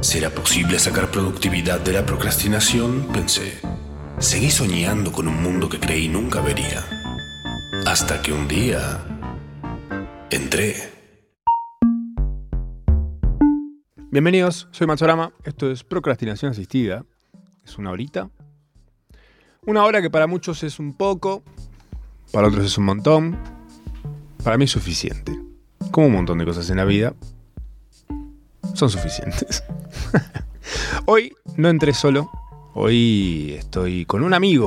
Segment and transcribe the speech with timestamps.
[0.00, 3.06] ¿Será posible sacar productividad de la procrastinación?
[3.12, 3.60] Pensé.
[4.18, 6.84] Seguí soñando con un mundo que creí nunca vería.
[7.86, 9.04] Hasta que un día...
[10.30, 10.76] entré.
[14.10, 15.32] Bienvenidos, soy Matsorama.
[15.44, 17.04] Esto es Procrastinación Asistida.
[17.64, 18.30] Es una horita.
[19.64, 21.44] Una hora que para muchos es un poco,
[22.32, 23.38] para otros es un montón.
[24.42, 25.38] Para mí es suficiente.
[25.90, 27.14] Como un montón de cosas en la vida,
[28.74, 29.62] son suficientes.
[31.06, 32.30] Hoy no entré solo.
[32.74, 34.66] Hoy estoy con un amigo.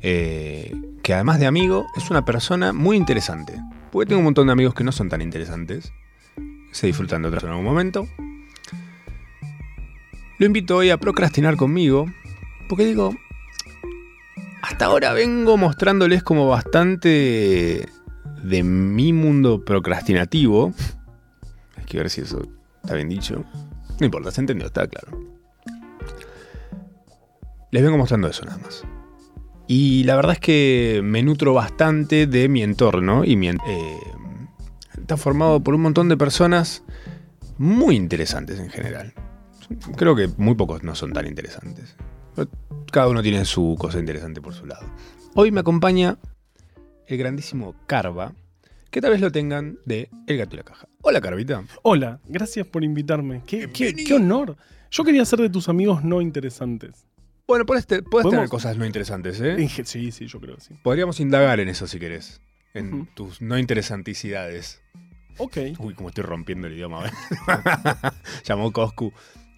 [0.00, 3.60] eh, que además de amigo, es una persona muy interesante.
[3.90, 5.92] Porque tengo un montón de amigos que no son tan interesantes.
[6.72, 8.06] Se disfrutan de otras en algún momento.
[10.38, 12.06] Lo invito hoy a procrastinar conmigo.
[12.68, 13.14] Porque digo.
[14.62, 17.88] Hasta ahora vengo mostrándoles como bastante
[18.42, 20.72] de mi mundo procrastinativo.
[21.76, 22.48] Hay que ver si eso
[22.82, 23.44] está bien dicho.
[24.00, 25.18] No importa, se entendió, está claro.
[27.70, 28.84] Les vengo mostrando eso nada más.
[29.66, 33.56] Y la verdad es que me nutro bastante de mi entorno y mi eh,
[34.98, 36.82] está formado por un montón de personas
[37.58, 39.14] muy interesantes en general.
[39.96, 41.96] Creo que muy pocos no son tan interesantes.
[42.90, 44.86] Cada uno tiene su cosa interesante por su lado.
[45.34, 46.18] Hoy me acompaña
[47.06, 48.34] el grandísimo Carva,
[48.90, 50.88] que tal vez lo tengan de El Gato y la Caja.
[51.02, 51.64] Hola, Carvita.
[51.82, 53.42] Hola, gracias por invitarme.
[53.46, 54.06] Qué, qué- Bienvenido.
[54.08, 54.56] qué honor.
[54.90, 57.06] Yo quería ser de tus amigos no interesantes.
[57.46, 59.56] Bueno, puedes, te- puedes tener cosas no interesantes, ¿eh?
[59.84, 60.74] Sí, sí, yo creo que sí.
[60.82, 62.40] Podríamos indagar en eso si querés.
[62.74, 64.80] En tus no interesanticidades.
[65.38, 65.56] Ok.
[65.78, 67.02] Uy, como estoy rompiendo el idioma.
[67.02, 67.12] ¿ves?
[68.44, 69.12] Llamó Coscu.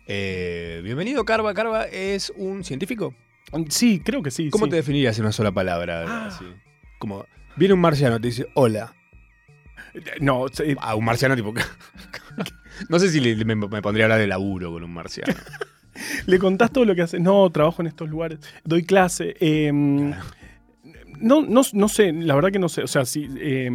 [0.06, 1.53] Eh, bienvenido, Carva.
[1.54, 3.15] Carva es un científico.
[3.69, 4.50] Sí, creo que sí.
[4.50, 4.71] ¿Cómo sí.
[4.71, 6.04] te definirías en una sola palabra?
[6.09, 6.27] Ah.
[6.28, 6.44] Así?
[6.99, 8.94] Como, viene un marciano, te dice, hola.
[10.21, 10.47] No,
[10.81, 11.55] A un marciano tipo...
[12.88, 15.34] no sé si le- me, me pondría a hablar de laburo con un marciano.
[16.27, 17.21] le contás todo lo que haces.
[17.21, 18.41] No, trabajo en estos lugares.
[18.65, 19.37] Doy clase.
[19.41, 19.71] eh,
[21.21, 22.83] no, no, no sé, la verdad que no sé.
[22.83, 23.28] O sea, sí.
[23.38, 23.71] eh,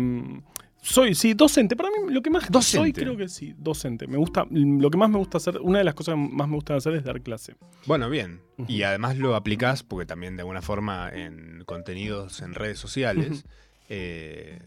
[0.81, 1.75] soy, sí, docente.
[1.75, 3.01] Para mí, lo que más soy, ¿Docente?
[3.01, 4.07] creo que sí, docente.
[4.07, 6.55] Me gusta, lo que más me gusta hacer, una de las cosas que más me
[6.55, 7.55] gusta hacer es dar clase.
[7.85, 8.41] Bueno, bien.
[8.67, 13.45] Y además lo aplicás, porque también de alguna forma en contenidos en redes sociales,
[13.89, 14.59] eh,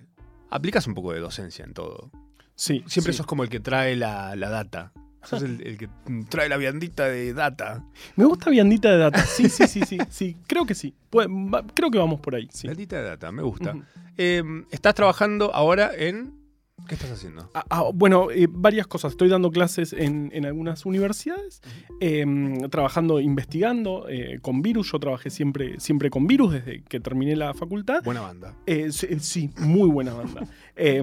[0.52, 2.10] aplicas un poco de docencia en todo.
[2.54, 3.16] Sí, Siempre sí.
[3.18, 4.92] sos como el que trae la, la data.
[5.24, 5.88] Sos el, el que
[6.28, 7.84] trae la viandita de data.
[8.16, 9.24] Me gusta viandita de data.
[9.24, 9.98] Sí, sí, sí, sí.
[10.10, 10.94] sí creo que sí.
[11.10, 12.48] Pues, va- creo que vamos por ahí.
[12.52, 12.66] Sí.
[12.66, 13.74] Viandita de data, me gusta.
[14.16, 16.41] Eh, estás trabajando ahora en...
[16.88, 17.50] ¿Qué estás haciendo?
[17.54, 19.12] Ah, ah, bueno, eh, varias cosas.
[19.12, 21.62] Estoy dando clases en, en algunas universidades,
[22.00, 22.24] eh,
[22.70, 24.92] trabajando, investigando eh, con virus.
[24.92, 28.02] Yo trabajé siempre, siempre con virus desde que terminé la facultad.
[28.04, 28.54] Buena banda.
[28.66, 30.46] Eh, sí, sí, muy buena banda.
[30.74, 31.02] Eh,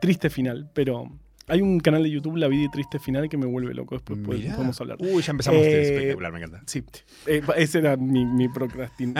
[0.00, 1.10] triste final, pero
[1.48, 3.94] hay un canal de YouTube, La Vida y Triste Final, que me vuelve loco.
[3.96, 4.54] Después Mirá.
[4.54, 4.96] podemos hablar.
[5.00, 5.60] Uy, ya empezamos.
[5.60, 6.62] Eh, espectacular, me encanta.
[6.66, 6.84] Sí,
[7.26, 9.14] eh, ese era mi, mi procrastin.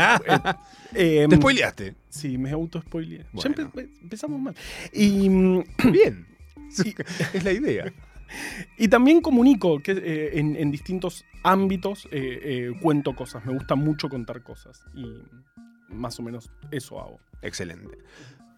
[0.95, 1.95] Eh, te spoileaste.
[2.09, 3.19] Sí, me auto-spoileé.
[3.19, 3.55] Ya Bueno.
[3.57, 4.55] empe- empezamos mal.
[4.93, 5.63] Y, mm,
[5.93, 6.27] Bien.
[6.71, 6.95] Sí.
[7.33, 7.91] es la idea.
[8.79, 13.45] y también comunico que eh, en, en distintos ámbitos eh, eh, cuento cosas.
[13.47, 14.83] Me gusta mucho contar cosas.
[14.95, 15.07] Y
[15.89, 17.21] más o menos eso hago.
[17.41, 17.97] Excelente.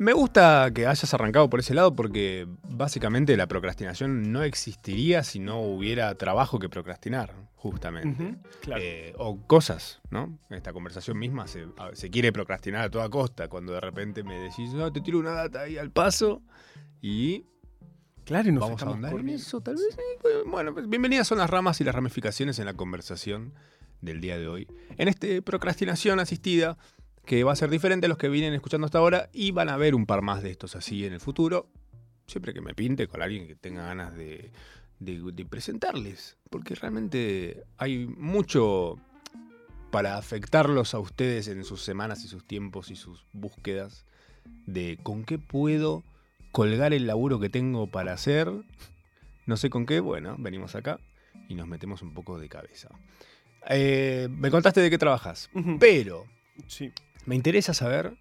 [0.00, 5.40] Me gusta que hayas arrancado por ese lado porque básicamente la procrastinación no existiría si
[5.40, 8.38] no hubiera trabajo que procrastinar, justamente.
[8.62, 8.80] Claro.
[8.82, 10.38] Eh, o cosas, ¿no?
[10.48, 11.66] Esta conversación misma se,
[12.10, 15.60] quiere procrastinar a toda costa cuando de repente me decís, no, te tiro una data
[15.60, 16.40] ahí al paso
[17.02, 17.44] y
[18.24, 19.84] claro, y nos vamos a ahondar en eso, tal vez.
[19.94, 20.28] sí.
[20.46, 23.52] Bueno, pues bienvenidas son las ramas y las ramificaciones en la conversación
[24.00, 24.66] del día de hoy.
[24.96, 26.78] En este procrastinación asistida,
[27.30, 29.76] que va a ser diferente a los que vienen escuchando hasta ahora y van a
[29.76, 31.68] ver un par más de estos así en el futuro.
[32.26, 34.50] Siempre que me pinte con alguien que tenga ganas de,
[34.98, 38.96] de- de presentarles, porque realmente hay mucho
[39.92, 44.06] para afectarlos a ustedes en sus semanas y sus tiempos y sus búsquedas
[44.66, 46.02] de con qué puedo
[46.50, 48.50] colgar el laburo que tengo para hacer.
[49.46, 50.98] No sé con qué, bueno, venimos acá
[51.48, 52.88] y nos metemos un poco de cabeza.
[53.68, 55.48] Eh, me contaste de qué trabajas,
[55.78, 56.24] pero
[56.66, 56.90] Sí.
[57.26, 58.16] Me interesa saber,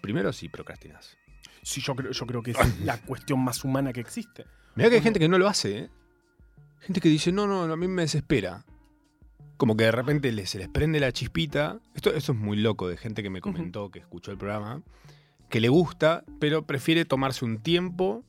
[0.00, 1.16] primero, si procrastinas.
[1.62, 4.44] Sí, yo creo, yo creo que es la cuestión más humana que existe.
[4.74, 5.90] Mira que hay gente que no lo hace, ¿eh?
[6.80, 8.64] Gente que dice, no, no, a mí me desespera.
[9.56, 11.80] Como que de repente les- se les prende la chispita.
[11.94, 14.82] Esto, esto es muy loco de gente que me comentó, que escuchó el programa,
[15.48, 18.24] que le gusta, pero prefiere tomarse un tiempo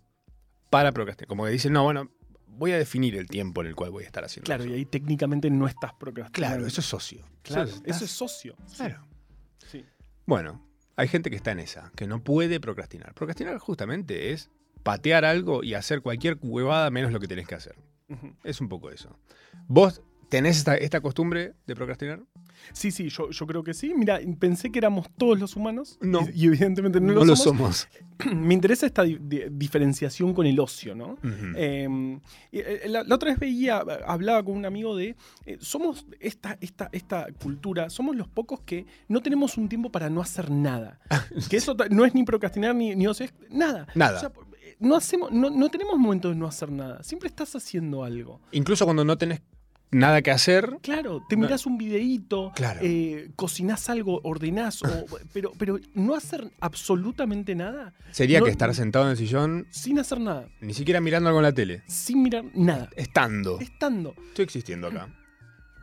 [0.70, 1.28] para procrastinar.
[1.28, 2.10] Como que dice, no, bueno,
[2.48, 4.72] voy a definir el tiempo en el cual voy a estar haciendo Claro, eso.
[4.72, 6.32] y ahí técnicamente no estás procrastinando.
[6.56, 7.26] Claro, eso es socio.
[7.44, 8.56] Claro, Eso es- eso es socio.
[8.78, 9.06] Claro.
[10.28, 10.62] Bueno,
[10.98, 13.14] hay gente que está en esa, que no puede procrastinar.
[13.14, 14.50] Procrastinar justamente es
[14.84, 17.78] patear algo y hacer cualquier huevada menos lo que tenés que hacer.
[18.44, 19.18] Es un poco eso.
[19.68, 22.22] ¿Vos tenés esta, esta costumbre de procrastinar?
[22.74, 23.94] Sí, sí, yo, yo creo que sí.
[23.96, 25.98] Mira, pensé que éramos todos los humanos.
[26.02, 26.22] No.
[26.34, 27.88] Y, y evidentemente no, No, lo, lo somos.
[28.20, 28.36] somos.
[28.36, 31.14] Me interesa esta di- di- diferenciación con el ocio, ¿no?
[31.24, 31.54] Ujú.
[31.56, 32.20] Eh,
[32.52, 35.16] eh, la, la otra vez veía, hablaba con un amigo de,
[35.46, 40.10] eh, somos esta, esta, esta cultura, somos los pocos que no tenemos un tiempo para
[40.10, 41.00] no hacer nada.
[41.50, 43.88] que eso no es ni procrastinar ni, ni ocio, es nada.
[43.96, 44.18] Nada.
[44.18, 44.32] O sea,
[44.80, 48.42] no, hacemos, no, no tenemos momentos de no hacer nada, siempre estás haciendo algo.
[48.52, 49.42] Incluso cuando no tenés
[49.92, 51.44] nada que hacer, Claro, te No.
[51.44, 52.80] mirás un videíto, Claro.
[52.84, 58.74] eh, cocinás algo, ordenás, o- pero, pero no hacer absolutamente nada, sería No- que estar
[58.76, 61.84] sentado en el sillón, sin hacer nada, ni siquiera mirando algo en la tele.
[61.88, 63.60] sin mirar nada, Estando.
[63.60, 64.14] estando.
[64.30, 65.08] Estoy existiendo acá.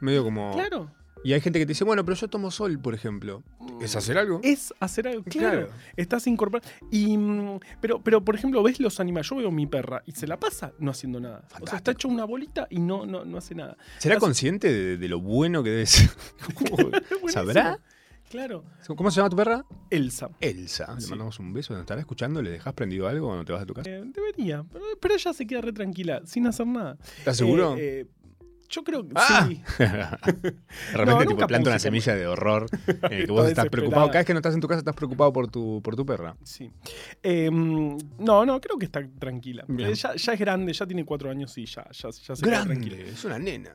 [0.00, 0.52] Medio como...
[0.52, 0.90] Claro.
[1.24, 3.42] Y hay gente que te dice, bueno, pero yo tomo sol, por ejemplo.
[3.80, 4.40] ¿Es hacer algo?
[4.44, 5.24] Es hacer algo.
[5.24, 5.66] Claro.
[5.66, 5.72] Claro.
[5.96, 6.68] Estás incorporando.
[6.90, 9.30] Y, mm, pero, pero, por ejemplo, ves los animales.
[9.30, 11.48] Yo veo a mi perra y se la pasa no haciendo nada.
[11.60, 13.76] O sea, está hecho una bolita y no, no, no hace nada.
[13.98, 16.10] ¿Será consciente de, de lo bueno que debe ser?
[16.54, 17.28] ¿Cómo- Buenísimo.
[17.30, 17.80] ¿Sabrá?
[18.30, 18.64] Claro.
[18.96, 19.64] ¿Cómo se llama tu perra?
[19.90, 20.28] Elsa.
[20.40, 20.94] Elsa.
[20.94, 21.10] Le Sí.
[21.10, 21.72] mandamos un beso.
[21.72, 22.42] ¿Nos estará escuchando?
[22.42, 23.88] ¿Le dejas prendido algo cuando te vas a tu casa?
[23.88, 24.64] Eh, debería.
[24.72, 26.96] Pero, pero ella se queda re tranquila, sin hacer nada.
[27.18, 27.76] ¿Estás seguro?
[27.76, 28.06] Eh, eh,
[28.74, 29.46] yo creo que Ah.
[29.48, 29.62] sí.
[29.78, 29.84] De
[30.92, 32.66] repente, tipo, nunca planta una semilla de horror
[33.02, 34.06] en el que vos estás preocupado.
[34.08, 36.36] Cada vez que no estás en tu casa, estás preocupado por tu, por tu perra.
[36.42, 36.70] Sí.
[37.22, 39.64] Eh, no, no, creo que está tranquila.
[39.78, 42.64] Eh, ya, ya es grande, ya tiene cuatro años y ya, ya, ya se queda
[42.64, 42.96] tranquila.
[42.96, 43.12] Grande.
[43.12, 43.74] Es una nena.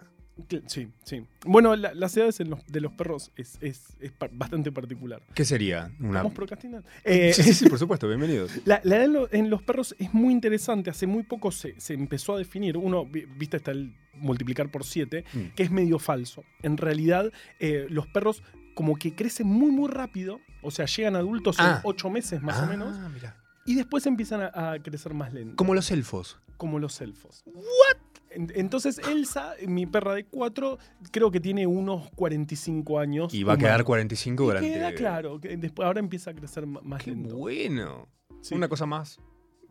[0.67, 1.25] Sí, sí.
[1.45, 5.21] Bueno, la- las edades los- de los perros es, es- es pa- bastante particular.
[5.33, 5.91] ¿Qué sería?
[5.99, 6.19] Una...
[6.19, 6.87] ¿Vamos procrastinando?
[7.03, 8.07] Eh, Sí, sí, por supuesto.
[8.07, 8.51] Bienvenidos.
[8.65, 10.89] la, la edad en, lo- en los perros es muy interesante.
[10.89, 12.77] Hace muy poco se, se empezó a definir.
[12.77, 15.39] Uno, vi- viste, está el multiplicar por 7, Mm.
[15.55, 16.43] que es medio falso.
[16.61, 18.43] En realidad, eh, los perros
[18.75, 20.39] como que crecen muy, muy rápido.
[20.61, 21.75] O sea, llegan adultos Ah.
[21.75, 22.95] en 8 meses más o menos.
[22.97, 23.35] Ah, mirá.
[23.65, 25.55] Y después empiezan a, a crecer más lento.
[25.55, 26.37] Como los elfos.
[26.57, 27.43] como los elfos.
[27.45, 27.97] ¿What?
[28.31, 30.77] Entonces Elsa, mi perra de 4,
[31.11, 33.33] creo que tiene unos 45 años.
[33.33, 33.85] Y va a quedar humanos.
[33.87, 34.73] 45 Y durante...
[34.73, 37.35] queda claro, que después ahora empieza a crecer más Qué lento.
[37.37, 38.07] bueno.
[38.41, 38.55] Sí.
[38.55, 39.19] Una cosa más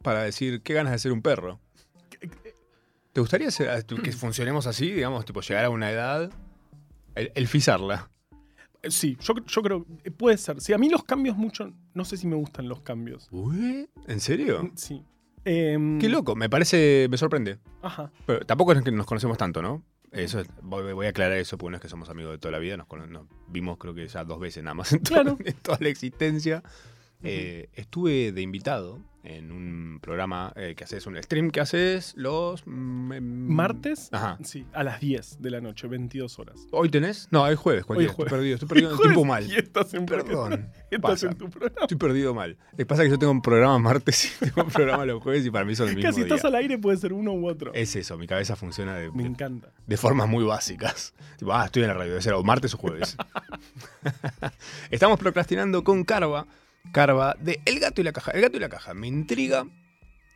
[0.03, 1.61] para decir, qué ganas de ser un perro.
[3.13, 6.31] ¿Te gustaría ser- que funcionemos así, digamos, tipo llegar a una edad,
[7.15, 8.11] el, elfizarla?
[8.83, 10.61] Eh, Sí, yo, yo creo, puede ser.
[10.61, 13.29] Sí, a mí los cambios mucho, no sé si me gustan los cambios.
[13.33, 14.71] Uy, ¿En serio?
[14.77, 15.03] Sí.
[15.49, 17.59] Em, Qué loco, me parece, me sorprende.
[17.83, 18.11] Aja.
[18.27, 19.83] Pero tampoco es que nos conocemos tanto, ¿no?
[20.13, 22.53] Eso es- voy, voy a aclarar eso porque no es que somos amigos de toda
[22.53, 22.87] la vida, nos,
[23.49, 25.39] vimos creo que ya dos veces nada más en, to- Claro.
[25.45, 26.63] en toda la existencia.
[27.23, 32.67] Eh, estuve de invitado en un programa eh, que haces, un stream que haces los...
[32.67, 34.09] mm, em, ¿Martes?
[34.13, 34.39] Ajá.
[34.43, 36.67] Sí, a las 10 de la noche, 22 horas.
[36.71, 37.29] ¿Hoy tenés?
[37.31, 37.85] No, hoy jueves.
[37.89, 38.11] Hoy jueves.
[38.11, 39.47] Estoy perdido, estoy perdido en el tiempo mal.
[39.47, 40.71] Y estás en, Perdón.
[40.91, 41.27] estás pasa.
[41.27, 41.81] en tu programa.
[41.83, 42.57] Estoy perdido mal.
[42.77, 45.45] Que pasa es que yo tengo un programa martes y tengo un programa los jueves
[45.45, 46.35] y para mí son el mismo Casi día.
[46.35, 47.73] estás al aire, puede ser uno u otro.
[47.75, 49.73] Es eso, mi cabeza funciona de, Me encanta.
[49.87, 51.15] de formas muy básicas.
[51.37, 53.17] Tipo, ah, estoy en la radio, debe ser o martes o jueves.
[54.91, 56.47] Estamos procrastinando con Carva.
[56.93, 58.31] Carva de El Gato y la Caja.
[58.33, 58.95] El Gato y la Caja.
[58.95, 59.67] Me intriga.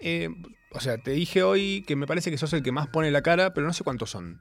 [0.00, 0.28] eh,
[0.75, 3.20] o sea, te dije hoy que me parece que sos el que más pone la
[3.22, 4.40] cara, pero no sé cuántos son.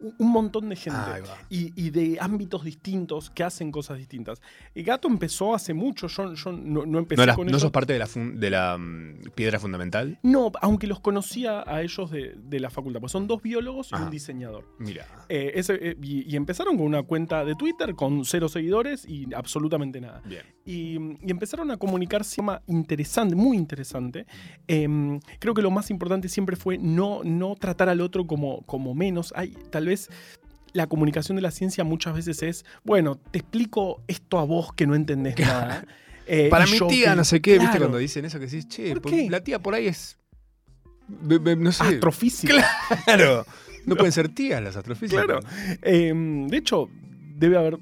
[0.00, 0.96] Un montón de gente.
[1.00, 1.18] Ah,
[1.50, 4.40] y, y de ámbitos distintos que hacen cosas distintas.
[4.72, 7.62] El gato empezó hace mucho, yo, yo no, no empecé ¿No, eras- con no ellos.
[7.62, 10.20] sos parte de la, fun- de la mm, piedra fundamental?
[10.22, 13.96] No, aunque los conocía a ellos de, de la facultad, pues son dos biólogos y
[13.96, 14.66] un diseñador.
[14.78, 15.04] Mira.
[15.28, 19.26] Eh, ese, eh, y, y empezaron con una cuenta de Twitter con cero seguidores y
[19.34, 20.22] absolutamente nada.
[20.24, 20.42] Bien.
[20.64, 20.92] Y,
[21.26, 24.26] y empezaron a comunicarse interesante, muy interesante.
[24.68, 28.94] Em, creo que lo más importante siempre fue no, no tratar al otro como, como
[28.94, 29.32] menos.
[29.34, 30.08] Hay, tal vez
[30.72, 34.86] la comunicación de la ciencia muchas veces es, bueno, te explico esto a vos que
[34.86, 35.52] no entendés Claro.
[35.68, 35.84] nada.
[36.26, 37.78] Eh, Para mi tía, que- no sé qué, ¿viste?
[37.78, 39.30] Cuando dicen eso que decís, che, ¿Por por- qué?
[39.30, 40.18] la tía por ahí es.
[41.08, 41.84] be- be- no sé.
[41.84, 42.54] Astrofísica.
[43.06, 43.46] Claro.
[43.86, 45.24] No pueden ser tías las astrofísicas.
[45.24, 45.40] Claro.
[45.80, 46.90] Em, de hecho,
[47.36, 47.78] debe haber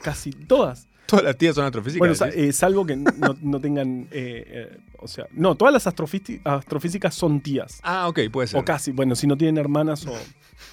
[0.00, 0.86] casi todas.
[1.04, 2.18] Todas las tías son astrofísicas.
[2.18, 4.08] Bueno, eh, salvo que no, no tengan.
[4.10, 7.80] eh, eh, o sea, no, todas las astrofísi- astrofísicas son tías.
[7.82, 8.58] ah, ok, puede ser.
[8.60, 8.92] O casi.
[8.92, 10.14] Bueno, si no tienen hermanas o.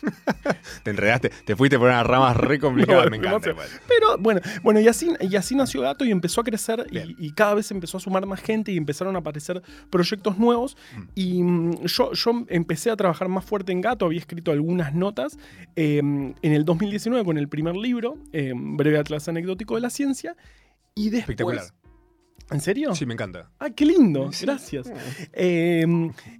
[0.83, 3.43] Te enredaste, te fuiste por unas ramas re complicadas, No, me no encanta.
[3.45, 3.49] sé.
[3.51, 3.67] igual.
[3.87, 7.31] Pero bueno, bueno y, así, y así nació Gato y empezó a crecer y, y
[7.31, 10.77] cada vez empezó a sumar más gente y empezaron a aparecer proyectos nuevos.
[10.95, 11.01] Mm.
[11.15, 15.37] Y mm, yo, yo empecé a trabajar más fuerte en Gato, había escrito algunas notas
[15.75, 20.35] eh, en el 2019 con el primer libro, eh, Breve Atlas Anecdótico de la Ciencia.
[20.95, 21.21] Y después...
[21.21, 21.63] Espectacular.
[22.49, 22.95] ¿En serio?
[22.95, 23.49] Sí, me encanta.
[23.59, 24.45] Ah, qué lindo, Sí.
[24.45, 24.89] gracias.
[25.33, 25.85] Eh,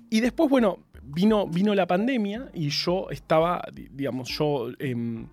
[0.09, 5.27] y después, bueno, vino, vino la pandemia y yo estaba, di- digamos, yo em,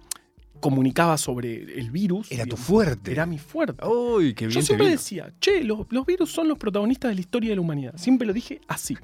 [0.60, 2.30] comunicaba sobre el virus.
[2.32, 3.12] Era tu fuerte.
[3.12, 3.84] Era mi fuerte.
[3.86, 7.20] Uy, qué bien Yo siempre decía, che, los, los virus son los protagonistas de la
[7.20, 7.94] historia de la humanidad.
[7.96, 8.96] Siempre lo dije así.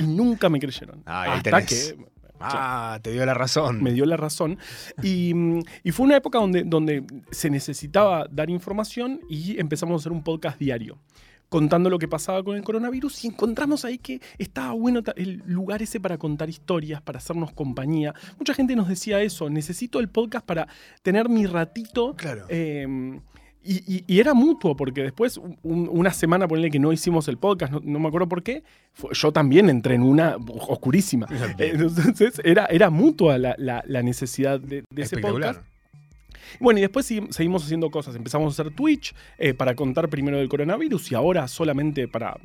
[0.00, 1.02] y nunca me creyeron.
[1.04, 1.92] Ay, ahí hasta tenés.
[1.94, 2.14] que
[2.46, 3.82] Ah, te dio la razón.
[3.82, 4.58] me dio la razón.
[5.02, 5.32] Y,
[5.82, 10.22] y fue una época donde, donde se necesitaba dar información y empezamos a hacer un
[10.22, 10.98] podcast diario
[11.48, 15.82] contando lo que pasaba con el coronavirus y encontramos ahí que estaba bueno el lugar
[15.82, 18.12] ese para contar historias, para hacernos compañía.
[18.38, 20.66] Mucha gente nos decía eso, necesito el podcast para
[21.02, 22.14] tener mi ratito.
[22.16, 22.46] Claro.
[22.48, 23.20] eh,
[23.66, 27.38] y, y- y era mutuo, porque después, un- una semana, ponele que no hicimos el
[27.38, 31.26] podcast, no, no me acuerdo por qué, fue- yo también entré en una oscurísima.
[31.56, 31.80] Bien.
[31.80, 35.62] Entonces era, era mutua la, la- la necesidad de, de ese podcast.
[36.60, 38.14] Bueno, y después segui- seguimos haciendo cosas.
[38.16, 42.36] Empezamos a hacer Twitch eh, para contar primero del coronavirus y ahora solamente para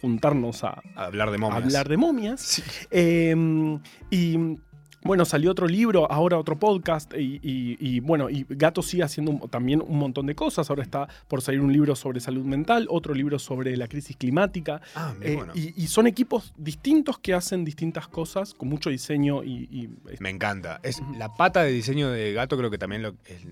[0.00, 1.62] juntarnos a, Hablar de a momias.
[1.64, 2.40] hablar de momias.
[2.40, 2.62] Sí.
[2.90, 3.34] Eh,
[4.10, 4.36] y
[5.02, 7.12] bueno, salió otro libro, ahora otro podcast.
[7.14, 10.68] Y, y- y, bueno, y Gato sigue haciendo también un montón de cosas.
[10.70, 14.80] Ahora está por salir un libro sobre salud mental, otro libro sobre la crisis climática.
[14.94, 15.52] Ah, Eh, bueno.
[15.54, 19.88] y, y son equipos distintos que hacen distintas cosas con mucho diseño y.
[20.20, 20.80] Me encanta.
[20.82, 23.46] Es la pata de diseño de gato, creo que también lo, es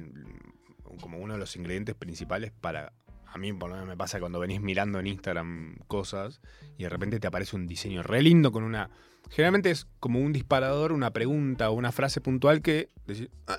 [1.01, 2.93] como uno de los ingredientes principales para.
[3.33, 6.41] A mí, por lo menos, me pasa cuando venís mirando en Instagram cosas
[6.79, 8.89] y de repente te aparece un diseño re lindo con una.
[9.31, 13.59] Generalmente es como un disparador, una pregunta o una frase puntual que decís, "Ah,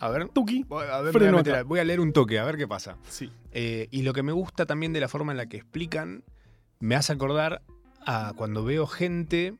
[0.00, 0.64] a ver, Tuki.
[0.70, 2.96] a, ver, a meter voy a leer un toque, a ver qué pasa.
[3.08, 3.30] Sí.
[3.52, 6.22] Eh, y lo que me gusta también de la forma en la que explican,
[6.78, 7.62] me hace acordar
[8.06, 9.54] a cuando veo gente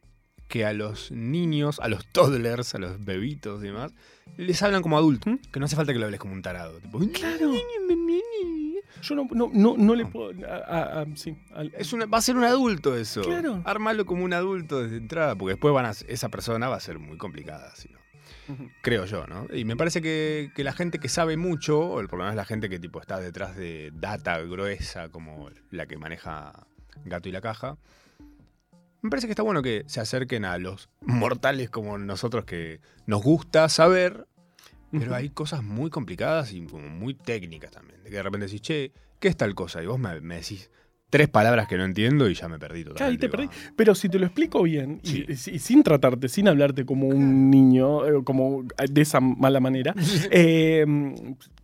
[0.47, 3.93] que a los niños, a los toddlers, a los bebitos y demás,
[4.37, 5.33] les hablan como adultos.
[5.33, 5.37] ¿Mm?
[5.53, 6.79] Que no hace falta que lo hables como un tarado.
[6.79, 7.53] Tipo, Claro.
[9.03, 10.33] Yo no, no, no, no le puedo.
[10.47, 13.23] a- a- a- sí, al- Es una, va a ser un adulto eso.
[13.23, 13.63] Claro.
[13.65, 16.99] Ármalo como un adulto desde entrada, porque después van a, esa persona va a ser
[16.99, 17.75] muy complicada.
[17.77, 17.99] si no.
[18.83, 19.47] Creo yo, ¿no?
[19.55, 22.47] Y me parece que, que la gente que sabe mucho, o por lo menos la
[22.47, 26.67] gente que tipo está detrás de data gruesa como la que maneja
[27.05, 27.77] Gato y la Caja,
[29.03, 33.23] me parece que está bueno que se acerquen a los mortales como nosotros que nos
[33.23, 34.27] gusta saber,
[34.91, 38.03] pero hay cosas muy complicadas y como muy técnicas también.
[38.03, 39.83] De que de repente decís, che, ¿qué es tal cosa?
[39.83, 40.71] Y vos me, me decís
[41.11, 43.05] tres palabras que no entiendo y ya me perdí totalmente.
[43.05, 43.49] Ahí te perdí.
[43.77, 45.25] Pero si te lo explico bien, y- Sí.
[45.29, 49.95] y, si- sin tratarte, sin hablarte como un niño, eh, como de esa mala manera,
[50.31, 50.85] eh,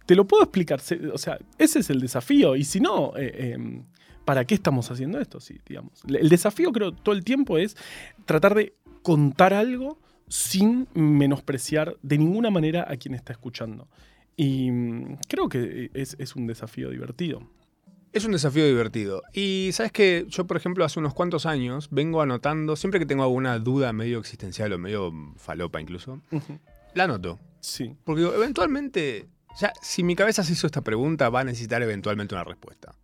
[0.06, 0.80] te lo puedo explicar.
[1.12, 2.56] O sea, ese es el desafío.
[2.56, 3.82] Y si no, eh, eh,
[4.24, 5.40] ¿para qué estamos haciendo esto?
[5.40, 6.02] Sí, digamos.
[6.08, 7.76] El desafío, creo, todo el tiempo es
[8.24, 13.88] tratar de contar algo sin menospreciar de ninguna manera a quien está escuchando.
[14.36, 17.48] Y mm, creo que es, es un desafío divertido.
[18.14, 19.22] Es un desafío divertido.
[19.32, 23.24] Y sabes que yo, por ejemplo, hace unos cuantos años vengo anotando, siempre que tengo
[23.24, 26.20] alguna duda medio existencial o medio falopa incluso,
[26.94, 27.40] la anoto.
[27.58, 27.96] Sí.
[28.04, 29.26] Porque digo, eventualmente,
[29.58, 32.94] ya, si mi cabeza se hizo esta pregunta, va a necesitar eventualmente una respuesta.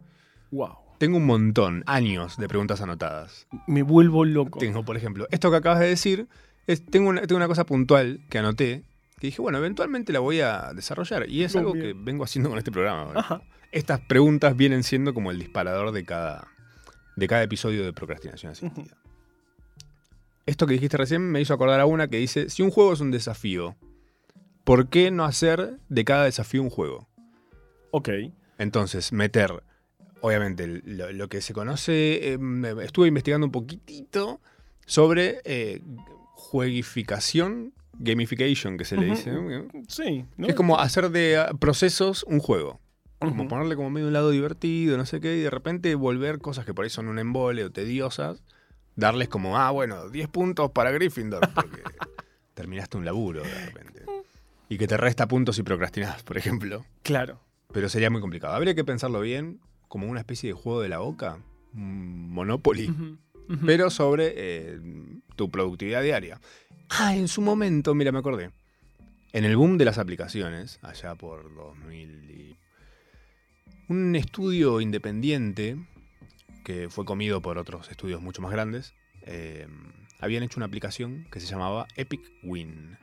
[0.52, 0.76] Wow.
[0.98, 3.48] Tengo un montón, años de preguntas anotadas.
[3.66, 4.60] Me vuelvo loco.
[4.60, 6.28] Tengo, por ejemplo, esto que acabas de decir,
[6.72, 8.82] es- tengo, una, tengo una cosa puntual que anoté,
[9.18, 11.28] que dije, bueno, eventualmente la voy a desarrollar.
[11.28, 11.84] Y es Muy algo bien.
[11.86, 13.12] que vengo haciendo con este programa.
[13.14, 13.42] Ajá.
[13.72, 16.48] Estas preguntas vienen siendo como el disparador de cada,
[17.16, 18.96] de cada episodio de procrastinación asistida.
[20.46, 23.00] Esto que dijiste recién me hizo acordar a una que dice, si un juego es
[23.00, 23.76] un desafío,
[24.64, 27.08] ¿por qué no hacer de cada desafío un juego?
[27.92, 28.08] Ok.
[28.58, 29.62] Entonces, meter,
[30.20, 34.40] obviamente, lo, lo que se conoce, eh, me- estuve investigando un poquitito
[34.86, 35.80] sobre eh,
[36.40, 39.68] jueguificación, gamification, que se le dice, ¿no?
[39.88, 40.24] Sí.
[40.38, 42.80] es como hacer de ah, procesos un juego.
[43.18, 46.64] Como ponerle como medio un lado divertido, no sé qué, y de repente volver cosas
[46.64, 48.42] que por ahí son un embole o tediosas,
[48.96, 51.82] darles como, ah, bueno, 10 puntos para Gryffindor, porque
[52.54, 54.04] terminaste un laburo de repente.
[54.70, 56.86] Y que te resta puntos si procrastinás, por ejemplo.
[57.02, 57.40] Claro.
[57.72, 58.54] Pero sería muy complicado.
[58.54, 61.38] Habría que pensarlo bien, como una especie de juego de la boca,
[61.72, 63.18] Monopoly,
[63.66, 64.80] Pero sobre eh,
[65.36, 66.40] tu productividad diaria.
[66.88, 68.50] Ah, en su momento, mira, me acordé.
[69.32, 71.50] En el boom de las aplicaciones, allá por
[73.88, 75.76] un estudio independiente
[76.64, 78.94] que fue comido por otros estudios mucho más grandes.
[79.22, 79.66] eh,
[80.20, 82.98] habían hecho una aplicación que se llamaba Epic Win.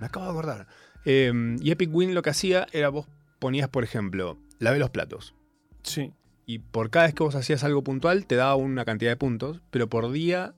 [0.00, 0.66] Me acabo de acordar.
[1.04, 1.30] Eh,
[1.60, 3.06] y Epic Win lo que hacía era vos
[3.38, 5.34] ponías, por ejemplo, lavé los platos.
[5.82, 6.12] Sí.
[6.52, 9.62] Y por cada vez que vos hacías algo puntual, te daba una cantidad de puntos,
[9.70, 10.54] pero por día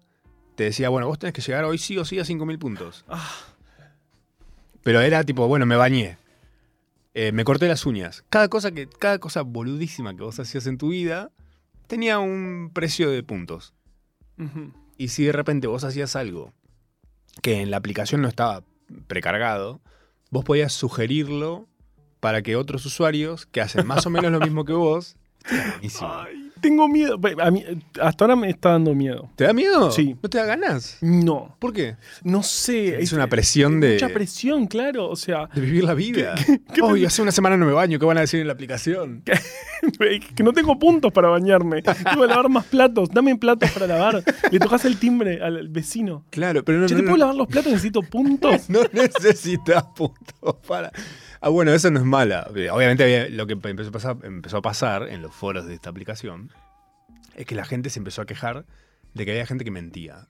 [0.57, 3.05] te decía, bueno, vos tenés que llegar hoy sí o sí a 5.000 puntos.
[3.07, 3.33] Ah,
[4.83, 6.19] Pero era tipo, bueno, me bañé.
[7.15, 8.25] Eh, me corté las uñas.
[8.29, 11.31] Cada cosa, que, cada cosa boludísima que vos hacías en tu vida
[11.87, 13.73] tenía un precio de puntos.
[14.99, 16.53] Y si de repente vos hacías algo
[17.41, 18.65] que en la aplicación no estaba
[19.07, 19.81] precargado,
[20.33, 21.69] vos podías sugerirlo
[22.19, 25.17] para que otros usuarios que hacen más o menos lo mismo que vos.
[25.73, 26.11] Buenísimo.
[26.13, 27.21] Ay, tengo miedo.
[27.43, 27.63] A mí,
[28.01, 29.31] hasta ahora me está dando miedo.
[29.37, 29.91] ¿Te da miedo?
[29.91, 30.17] Sí.
[30.23, 30.97] ¿No te da ganas?
[31.03, 31.57] No.
[31.59, 31.97] ¿Por qué?
[32.23, 33.01] No sé.
[33.03, 35.11] Es una presión de, Mucha presión, claro.
[35.11, 36.35] O sea, de vivir la vida.
[36.73, 39.23] qué Hoy hace una semana no me baño, ¿qué van a decir en la aplicación?
[40.35, 41.83] que no tengo puntos para bañarme.
[41.83, 43.11] Tengo que lavar más platos.
[43.13, 44.23] Dame platos para lavar.
[44.51, 46.25] Le tocas el timbre al vecino.
[46.31, 47.73] Claro, pero no, Che, no, ¿te no- puedo lavar los platos?
[47.73, 48.69] Necesito puntos.
[48.71, 50.91] no necesitas puntos para.
[51.45, 52.47] Ah, bueno, eso no es mala.
[52.51, 55.91] Obviamente había- lo que empezó a, pasar, empezó a pasar en los foros de esta
[55.91, 56.51] aplicación
[57.37, 58.65] es que la gente se empezó a quejar
[59.13, 60.29] de que había gente que mentía.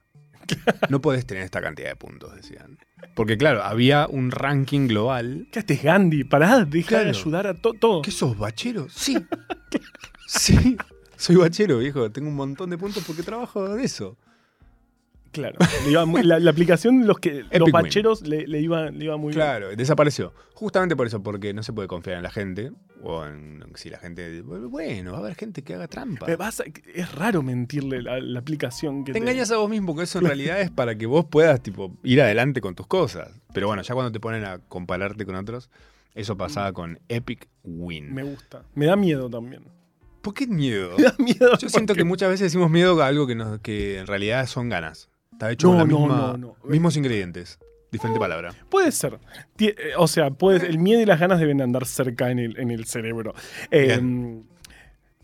[0.91, 2.79] No podés tener esta cantidad de puntos, decían.
[3.15, 5.47] Porque claro, había un ranking global.
[5.53, 6.25] ¿Qué haces, Gandhi?
[6.25, 7.05] Pará, deja Claro.
[7.05, 8.03] de ayudar a to- todo.
[8.03, 8.89] ¿Qué sos, bachero?
[8.91, 9.17] Sí.
[10.27, 10.77] Sí.
[11.17, 12.11] Soy bachero, viejo.
[12.11, 14.17] Tengo un montón de puntos porque trabajo de eso.
[15.35, 15.59] Claro.
[15.85, 19.17] Le iba muy- la, la aplicación, los, que, los bacheros le, le iba, le iba
[19.17, 20.33] muy Claro, desapareció.
[20.55, 22.71] Justamente por eso, porque no se puede confiar en la gente.
[23.03, 24.41] O en si la gente.
[24.43, 26.27] Bueno, va a haber gente que haga trampa.
[26.37, 26.65] vas a-
[26.95, 30.25] es raro mentirle a la aplicación que Te engañas a vos mismo, porque eso en
[30.27, 33.29] realidad es para que vos puedas tipo, ir adelante con tus cosas.
[33.53, 35.69] Pero bueno, ya cuando te ponen a compararte con otros,
[36.15, 38.15] eso pasaba con Epic Win.
[38.15, 38.63] Me gusta.
[38.75, 39.65] Me da miedo también.
[40.23, 40.95] ¿Por qué miedo?
[40.97, 41.59] Me da miedo.
[41.59, 44.71] Yo siento que muchas veces decimos miedo a algo que, nos- que en realidad son
[44.71, 45.11] ganas.
[45.35, 46.57] Está hecho con No, la no, misma, no, no.
[46.65, 47.59] mismos ingredientes.
[47.93, 48.53] Diferente palabra.
[48.71, 49.21] Puede ser.
[49.59, 52.73] Eh, O sea, puede- el miedo y las ganas deben andar cerca en el, en
[52.73, 53.35] el cerebro.
[53.71, 54.01] Eh,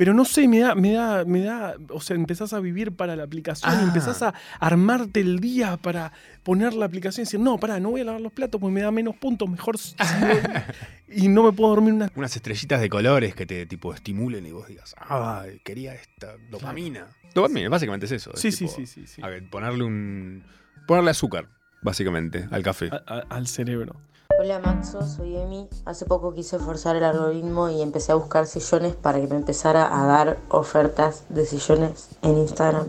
[0.00, 1.74] pero no sé, me da, me da, me da.
[1.90, 3.82] O sea, empezás a vivir para la aplicación, Ah.
[3.82, 6.10] empezás a armarte el día para
[6.42, 8.80] poner la aplicación y decir, no, pará, no voy a lavar los platos porque me
[8.80, 9.76] da menos puntos, mejor.
[11.08, 12.10] y no me puedo dormir una.
[12.14, 17.06] Unas estrellitas de colores que te tipo estimulen y vos digas, ay, quería esta dopamina.
[17.34, 18.32] Dopamina, básicamente es eso.
[18.32, 19.06] es Sí, sí, sí, sí.
[19.06, 19.20] sí.
[19.22, 20.44] a ver, ponerle un.
[20.86, 21.46] Ponerle azúcar,
[21.82, 22.88] básicamente, al café.
[22.90, 24.00] A- a- al cerebro.
[24.42, 25.68] Hola Maxo, soy Emi.
[25.84, 30.00] Hace poco quise forzar el algoritmo y empecé a buscar sillones para que me empezara
[30.00, 32.86] a dar ofertas de sillones en Instagram.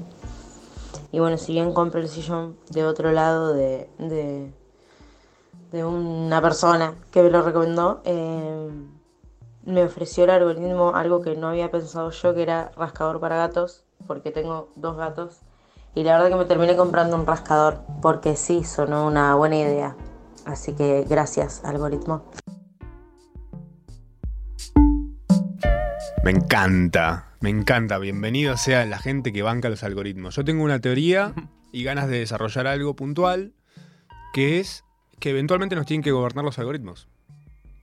[1.12, 4.54] Y bueno, si bien compré el sillón de otro lado de, de,
[5.72, 8.70] de una persona que me lo recomendó, eh,
[9.66, 13.84] me ofreció el algoritmo algo que no había pensado yo, que era rascador para gatos,
[14.08, 15.42] porque tengo dos gatos.
[15.96, 19.98] Y la verdad que me terminé comprando un rascador, porque sí, sonó una buena idea.
[20.46, 22.32] Así que gracias, algoritmo.
[26.24, 27.98] Me encanta, me encanta.
[27.98, 30.36] Bienvenido sea la gente que banca los algoritmos.
[30.36, 31.34] Yo tengo una teoría
[31.72, 33.54] y ganas de desarrollar algo puntual,
[34.34, 34.84] que es
[35.20, 37.08] que eventualmente nos tienen que gobernar los algoritmos.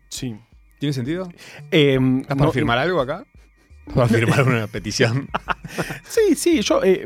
[0.09, 0.37] Sí.
[0.79, 1.29] ¿Tiene sentido?
[1.73, 3.25] Eh, ¿Estás para no- firmar algo acá?
[3.95, 5.29] ¿Para firmar una petición?
[6.09, 7.05] Sí, sí, yo, eh,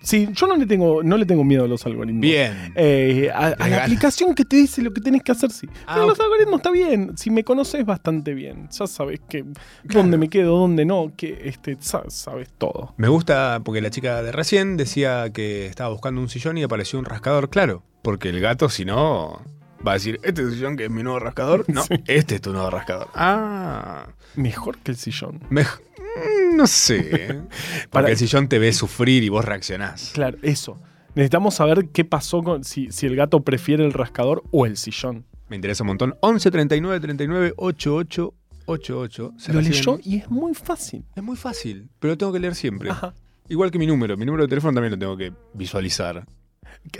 [0.00, 2.20] sí, yo no le tengo, no le tengo miedo a los algoritmos.
[2.20, 2.72] Bien.
[2.76, 5.66] Eh, a, a la aplicación que te dice lo que tenés que hacer, sí.
[5.84, 7.18] Ah, Pero los algoritmos está bien.
[7.18, 9.44] Si me conoces bastante bien, ya sabes que
[9.82, 12.94] dónde me quedo, dónde no, que este, sa- sabes todo.
[12.98, 17.00] Me gusta porque la chica de recién decía que estaba buscando un sillón y apareció
[17.00, 17.82] un rascador, claro.
[18.02, 19.42] Porque el gato, si no,
[19.86, 21.64] va a decir, ¿este es el sillón que es mi nuevo rascador?
[21.68, 21.94] No, Sí.
[22.06, 23.08] este es tu nuevo rascador.
[23.14, 24.06] Ah.
[24.36, 25.40] Mejor que el sillón.
[25.50, 27.00] Mej- mm, no sé.
[27.48, 30.10] Porque Para- el sillón te ve sufrir y vos reaccionás.
[30.14, 30.80] Claro, eso.
[31.14, 35.24] Necesitamos saber qué pasó con si, si el gato prefiere el rascador o el sillón.
[35.48, 36.16] Me interesa un montón.
[36.20, 38.34] 11 39 39 88
[38.66, 39.34] 88.
[39.38, 41.04] Se Lo leyó y es muy fácil.
[41.14, 42.90] Es muy fácil, pero lo tengo que leer siempre.
[42.90, 43.14] Ajá.
[43.48, 44.16] Igual que mi número.
[44.16, 46.24] Mi número de teléfono también lo tengo que visualizar.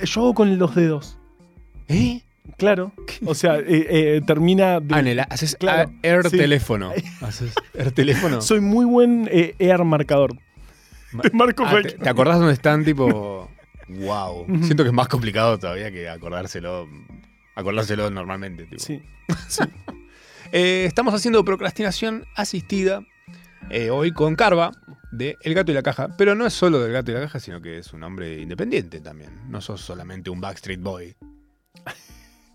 [0.05, 1.19] Yo hago con los dedos.
[1.89, 2.23] ¿Eh?
[2.59, 2.93] Claro.
[3.25, 3.65] O sea, eh,
[4.17, 4.81] eh, termina.
[4.81, 6.37] de- Ah, en el- haces Claro, Air sí.
[6.39, 6.93] teléfono.
[7.21, 8.41] Haces Air teléfono.
[8.43, 10.37] Soy muy buen eh, EAR marcador.
[11.23, 12.85] Te marco Ah, ¿te, te acordás dónde están?
[12.85, 13.51] Tipo.
[13.89, 14.47] Wow.
[14.63, 16.89] Siento que es más complicado todavía que acordárselo.
[17.55, 18.65] Acordárselo normalmente.
[18.67, 18.79] tipo.
[18.83, 19.01] Sí.
[20.53, 23.01] Eh, estamos haciendo procrastinación asistida
[23.91, 24.71] hoy con Carva
[25.11, 26.15] de El Gato y la Caja.
[26.17, 29.01] Pero no es solo del Gato y la Caja, sino que es un hombre independiente
[29.01, 29.31] también.
[29.49, 31.17] No sos solamente un Backstreet Boy.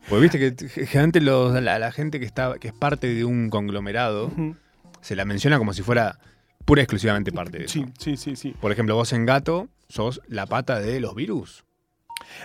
[0.09, 3.49] Pues viste que generalmente los- la, la gente que, está, que es parte de un
[3.49, 4.31] conglomerado
[5.01, 6.17] se la menciona como si fuera
[6.65, 7.73] pura y exclusivamente parte de eso.
[7.73, 8.55] Sí, sí, sí, sí.
[8.59, 11.63] Por ejemplo, vos en gato sos la pata de los virus.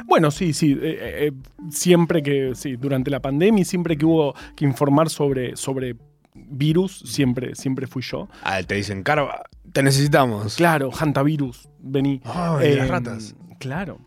[0.05, 0.73] Bueno, sí, sí.
[0.81, 1.33] eh, eh,
[1.71, 5.97] siempre que, sí, durante la pandemia, siempre que hubo que informar sobre, sobre
[6.35, 8.29] virus, siempre, siempre fui yo.
[8.43, 10.57] Ah, te dicen, Carva, te necesitamos.
[10.57, 12.21] Claro, hantavirus, vení.
[12.25, 13.35] Las Eh, ratas.
[13.59, 13.99] Claro.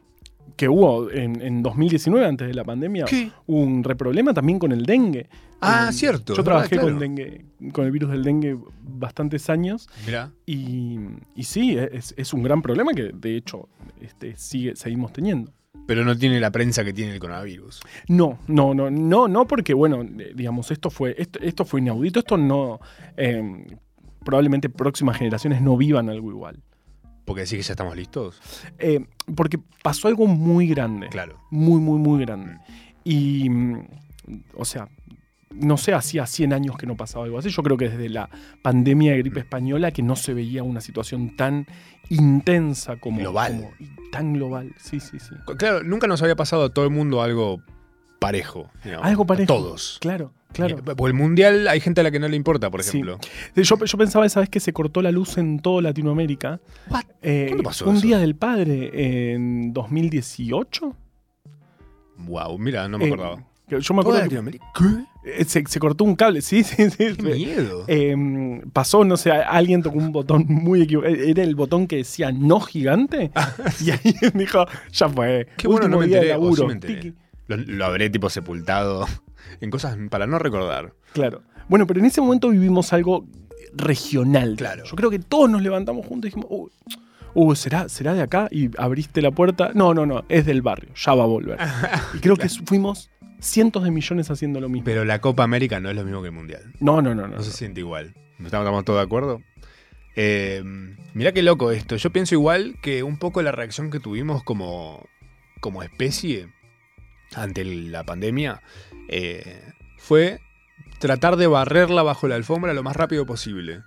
[0.57, 3.31] Que hubo en, en 2019, antes de la pandemia, ¿Qué?
[3.45, 5.29] hubo un reproblema también con el dengue.
[5.61, 6.33] Ah, Eh, cierto.
[6.35, 6.99] Yo trabajé con, claro.
[6.99, 10.31] dengue, con el virus del dengue bastantes años Mirá.
[10.45, 10.97] y,
[11.35, 13.69] y sí, es, es un gran problema que de hecho
[14.01, 15.53] este, sigue, seguimos teniendo.
[15.85, 17.79] Pero no tiene la prensa que tiene el coronavirus.
[18.09, 22.19] No, no, no, no, no, porque bueno, eh, digamos, esto fue, esto, esto fue inaudito,
[22.19, 22.79] esto no,
[23.15, 23.65] eh,
[24.25, 26.61] probablemente próximas generaciones no vivan algo igual.
[27.27, 28.41] Porque decís que ya estamos listos.
[28.79, 31.39] Eh, porque pasó algo muy grande, Claro.
[31.51, 32.57] muy, muy, muy grande.
[33.03, 33.85] Y, mm,
[34.55, 34.87] o sea,
[35.51, 37.49] no sé, hacía 100 años que no pasaba algo así.
[37.49, 38.29] Yo creo que desde la
[38.61, 41.67] pandemia de gripe española que no se veía una situación tan
[42.09, 43.19] intensa como...
[43.19, 43.51] Global.
[43.55, 43.71] como-
[44.11, 45.35] tan global, sí, sí, sí.
[45.57, 47.61] Claro, nunca nos había pasado a todo el mundo algo
[48.19, 48.69] parejo.
[48.83, 49.05] digamos.
[49.05, 49.47] Algo parejo.
[49.53, 49.97] todos.
[50.01, 50.77] Claro, claro.
[50.77, 52.89] Eh, Porque el mundial hay gente a la que no le importa, por Sí.
[52.89, 53.19] ejemplo.
[53.55, 56.59] Yo, yo pensaba esa vez que se cortó la luz en toda Latinoamérica.
[56.89, 57.03] What?
[57.21, 58.05] Eh, ¿Cuándo pasó un eso?
[58.07, 60.95] día del padre en 2018.
[62.19, 63.43] Wow, mira, no me Eh, acordaba.
[63.69, 64.59] yo me acuerdo que,
[65.25, 66.97] eh, se, se cortó un cable, sí, sí, sí.
[67.15, 67.83] ¡Qué miedo!
[67.87, 68.15] Eh,
[68.73, 71.13] pasó, no sé, alguien tocó un botón muy equivocado.
[71.13, 73.31] Era el botón que decía no gigante.
[73.85, 75.47] y ahí dijo, ya fue.
[75.49, 76.33] Ah, Qué bueno, no me enteré.
[76.55, 77.13] sí me enteré.
[77.47, 79.05] Lo, lo habré tipo sepultado
[79.61, 80.93] en cosas para no recordar.
[81.13, 81.43] Claro.
[81.69, 83.25] Bueno, pero en ese momento vivimos algo
[83.73, 84.55] regional.
[84.57, 84.83] Claro.
[84.85, 86.71] Yo creo que todos nos levantamos juntos y dijimos, uy,
[87.33, 88.47] uy, ¿será, ¿será de acá?
[88.51, 89.71] Y abriste la puerta.
[89.73, 91.57] No, no, no, es del barrio, ya va a volver.
[92.13, 94.85] y creo que fuimos cientos de millones haciendo lo mismo.
[94.85, 96.73] Pero la Copa América no es lo mismo que el mundial.
[96.79, 97.35] no, no, no, no.
[97.35, 98.15] No se siente igual.
[98.39, 99.41] ¿Estamos, estamos todos de acuerdo?
[100.15, 100.63] Eh,
[101.13, 101.95] mirá qué loco esto.
[101.95, 105.07] Yo pienso igual que un poco la reacción que tuvimos como,
[105.59, 106.49] como especie
[107.35, 108.61] ante la pandemia
[109.07, 110.39] eh, fue
[110.99, 113.83] tratar de barrerla bajo la alfombra lo más rápido posible.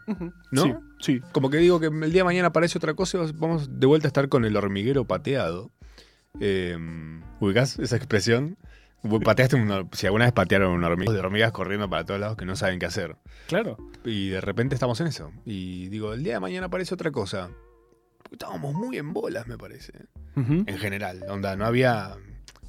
[0.51, 0.63] ¿No?
[0.63, 1.21] Sí, sí.
[1.33, 4.07] Como que digo que el día de mañana aparece otra cosa y vamos de vuelta
[4.07, 5.71] a estar con el hormiguero pateado.
[6.41, 6.77] Eh,
[7.41, 8.57] ¿Ubicás esa expresión?
[9.25, 9.57] Pateaste
[9.93, 12.79] si alguna vez patearon un hormiga, de hormigas corriendo para todos lados que no saben
[12.79, 13.17] qué hacer.
[13.49, 13.79] Claro.
[14.05, 15.33] Y de repente estamos en eso.
[15.47, 17.51] Y digo, el día de mañana aparece otra cosa.
[18.19, 19.93] Porque estábamos muy en bolas, me parece.
[20.37, 21.25] En general.
[21.29, 22.17] Onda, no había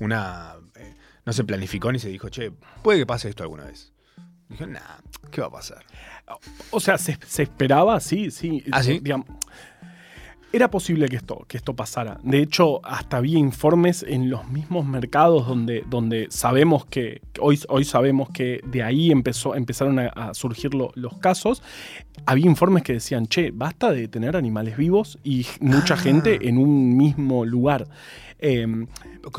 [0.01, 0.55] una.
[0.75, 3.93] eh, no se planificó ni se dijo, che, puede que pase esto alguna vez.
[4.49, 4.79] Dije, nah,
[5.31, 5.83] ¿qué va a pasar?
[6.71, 8.63] O sea, se, se esperaba, sí, sí.
[8.71, 8.99] ¿Ah, sí?
[9.01, 9.27] Digamos,
[10.53, 12.19] era posible que esto, que esto pasara.
[12.23, 17.85] De hecho, hasta había informes en los mismos mercados donde, donde sabemos que, hoy, hoy
[17.85, 21.63] sabemos que de ahí empezó, empezaron a, a surgir lo- los casos.
[22.25, 25.97] Había informes que decían, che, basta de tener animales vivos y mucha Ah.
[25.97, 27.87] gente en un mismo lugar.
[28.41, 28.87] Em,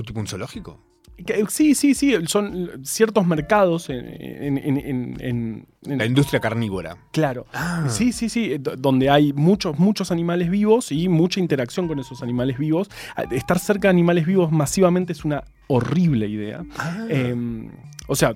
[0.06, 0.80] ¿Tipo un zoológico?
[1.48, 6.96] sí, sí, sí, son ciertos mercados en, en- en- en- en- en- La industria carnívora.
[7.12, 7.46] Claro.
[7.52, 7.86] Ah.
[7.88, 12.22] Sí, sí, sí, do- donde hay muchos, muchos animales vivos y mucha interacción con esos
[12.22, 12.90] animales vivos.
[13.14, 16.64] Ah, Estar cerca de animales vivos masivamente es una horrible idea.
[16.78, 17.36] Ah, Eh,
[18.08, 18.34] o sea,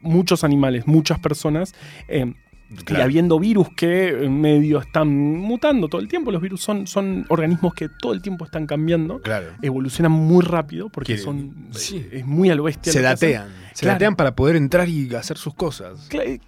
[0.00, 1.74] muchos animales, muchas personas.
[2.08, 2.34] eh,
[2.70, 3.04] Y claro.
[3.04, 7.88] habiendo virus que medio están mutando todo el tiempo, los virus son, son organismos que
[7.88, 9.46] todo el tiempo están cambiando, Claro.
[9.62, 12.06] evolucionan muy rápido porque Que- son sí.
[12.12, 12.92] es muy a lo bestia.
[12.92, 13.48] Se datean.
[13.72, 13.94] Se Claro.
[13.94, 16.08] datean para poder entrar y hacer sus cosas.
[16.12, 16.40] Eh,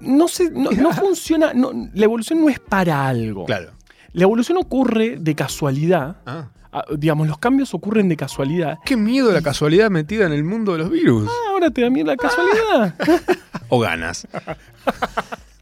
[0.00, 3.46] No sé, no, no funciona, no, la evolución no es para algo.
[3.46, 3.70] Claro.
[4.12, 6.18] La evolución ocurre de casualidad.
[6.26, 6.50] Ah.
[6.72, 8.78] Ah, digamos, los cambios ocurren de casualidad.
[8.84, 11.28] Qué miedo la casualidad metida en el mundo de los virus.
[11.30, 12.94] Ah, ahora te da miedo la casualidad.
[13.68, 14.26] O ganas.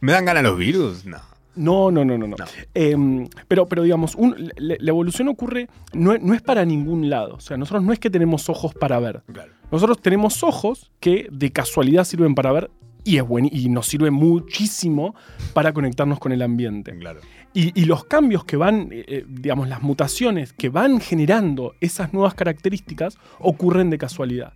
[0.01, 1.05] ¿Me dan ganas los virus?
[1.05, 1.19] No.
[1.57, 2.27] No, no, no, no.
[2.27, 2.37] no.
[2.39, 2.45] No.
[2.75, 7.11] Em, pero, pero digamos, un- la, la evolución ocurre, no, es- no es para ningún
[7.11, 7.35] lado.
[7.35, 9.23] O sea, nosotros no es que tenemos ojos para ver.
[9.33, 9.53] Claro.
[9.71, 12.71] Nosotros tenemos ojos que de casualidad sirven para ver
[13.05, 15.15] y, es buen, y nos sirve muchísimo
[15.53, 16.97] para conectarnos con el ambiente.
[16.99, 17.21] Claro.
[17.53, 22.13] Y, y los cambios que van, eh, eh, digamos, las mutaciones que van generando esas
[22.13, 24.53] nuevas características ocurren de casualidad.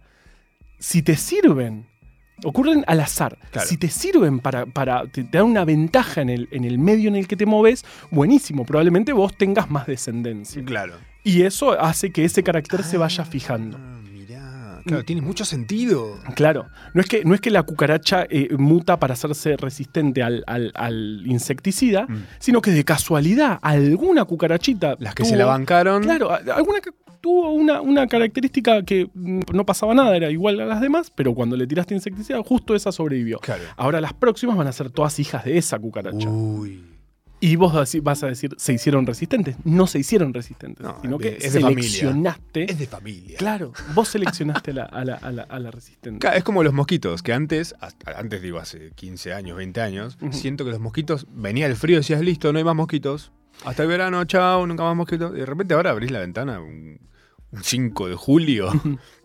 [0.79, 1.87] Si te sirven,
[2.45, 3.39] ocurren al azar.
[3.51, 3.69] Claro.
[3.69, 7.09] Si te sirven para, para te, te dan una ventaja en el, en el medio
[7.09, 8.65] en el que te moves, buenísimo.
[8.65, 10.65] Probablemente vos tengas más descendencia.
[10.65, 10.95] Claro.
[11.25, 13.79] Y eso hace que ese carácter se vaya fijando.
[14.85, 16.19] Claro, tiene mucho sentido.
[16.35, 20.45] Claro, no es que, no es que la cucaracha eh, muta para hacerse resistente al,
[20.47, 22.25] al- al insecticida, Mm.
[22.39, 24.97] sino que de casualidad alguna cucarachita.
[24.99, 26.03] Las que tuvo- se la bancaron.
[26.03, 30.67] Claro, alguna que tuvo una, una característica que mm, no pasaba nada, era igual a
[30.67, 33.39] las demás, pero cuando le tiraste insecticida, justo esa sobrevivió.
[33.39, 33.63] Claro.
[33.77, 36.29] Ahora las próximas van a ser todas hijas de esa cucaracha.
[36.29, 36.83] Uy.
[37.41, 39.57] Y vos vas a- decir, se hicieron resistentes.
[39.65, 41.83] No se hicieron resistentes, No, sino que es de familia.
[41.83, 42.71] seleccionaste.
[42.73, 43.37] Es de familia.
[43.39, 46.27] Claro, vos seleccionaste a la, a la- a la- a la resistente.
[46.35, 50.65] Es como los mosquitos, que antes, hasta- antes digo hace 15 años, 20 años, siento
[50.65, 53.31] que los mosquitos, venía el frío, decías, listo, no hay más mosquitos.
[53.65, 55.33] Hasta el verano, chao, nunca más mosquitos.
[55.35, 56.99] Y de repente ahora abrís la ventana un,
[57.53, 58.71] un 5 de julio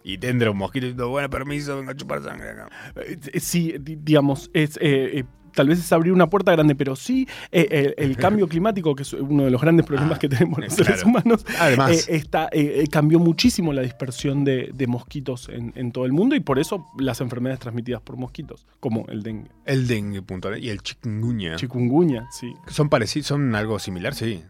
[0.04, 2.70] y tendrá un mosquito y todo, bueno, permiso, vengo a chupar sangre acá.
[2.98, 6.96] Eh, Sí, di- digamos, es, eh, eh, tal vez es abrir una puerta grande, pero
[6.96, 10.30] sí eh, el, el cambio climático, que es uno de los grandes problemas Ah, que
[10.30, 10.86] tenemos los claro.
[10.86, 15.92] seres humanos, Además, eh, está, eh, cambió muchísimo la dispersión de, de mosquitos en, en
[15.92, 19.88] todo el mundo y por eso las enfermedades transmitidas por mosquitos, como el dengue, el
[19.88, 21.56] dengue puntual y el chikungunya.
[21.56, 22.54] chikungunya, sí.
[22.68, 23.28] ¿Son parecidos?
[23.28, 24.14] ¿Son algo similar?
[24.16, 24.42] Sí.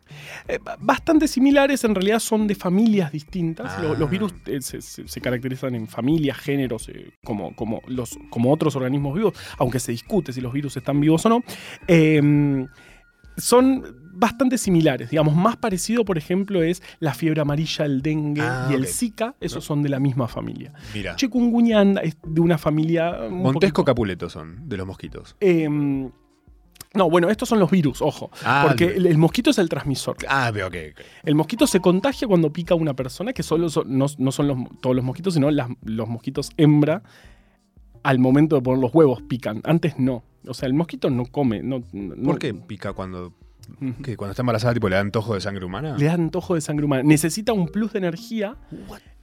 [0.63, 3.73] Ba- bastante similares, en realidad son de familias distintas.
[3.77, 3.81] Ah.
[3.81, 6.89] Lo- Los, virus eh, se, se- se caracterizan en familias, géneros,
[7.23, 11.25] como, como, los, como otros organismos vivos, aunque se discute si los virus están vivos
[11.25, 11.43] o no.
[11.87, 12.65] Eh,
[13.37, 15.09] son bastante similares.
[15.11, 18.85] Digamos, más parecido, por ejemplo, es la fiebre amarilla, el dengue Ah, y el.
[18.85, 19.35] Zika.
[19.39, 20.73] Esos son de la misma familia.
[20.93, 21.15] Mira.
[21.15, 23.11] Chikungunya anda- es de una familia.
[23.29, 25.37] un Montesco poquito- Capuleto son, de los mosquitos.
[25.39, 26.11] Em,
[26.95, 28.29] no, bueno, estos son los virus, ojo.
[28.43, 30.17] Ah, porque el- mosquito es el transmisor.
[30.27, 30.75] Ah, veo, ok.
[30.91, 31.01] ok.
[31.23, 34.47] El mosquito se contagia cuando pica a una persona, que solo son- no, no son
[34.47, 37.03] los, todos los mosquitos, sino las- los mosquitos hembra
[38.03, 39.61] al momento de poner los huevos pican.
[39.63, 40.23] Antes no.
[40.47, 41.61] O sea, el mosquito no come.
[41.63, 43.33] No, no- ¿Por qué pica cuando,
[44.03, 45.95] que cuando está embarazada, tipo, le da antojo de sangre humana?
[45.97, 47.03] Le da antojo de sangre humana.
[47.03, 48.55] Necesita un plus de energía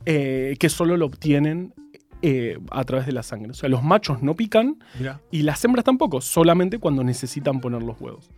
[0.04, 1.74] eh, que solo lo obtienen
[2.22, 3.50] eh, a través de la sangre.
[3.50, 4.78] O sea, los machos no pican
[5.30, 8.30] y las hembras tampoco, solamente cuando necesitan poner los huevos.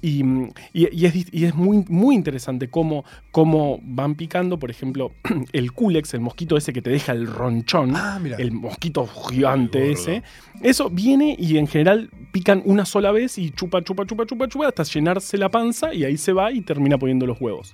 [0.00, 4.70] Y, mm, y- y es, y es muy, muy interesante cómo, cómo van picando, por
[4.70, 5.12] ejemplo,
[5.52, 9.92] el culex, el mosquito ese que te deja el ronchón, Ah, el mosquito gigante Ay,
[9.92, 10.22] ese.
[10.62, 14.68] Eso viene y en general pican una sola vez y chupa, chupa, chupa, chupa, chupa,
[14.68, 17.72] hasta llenarse la panza y ahí se va y termina poniendo los huevos.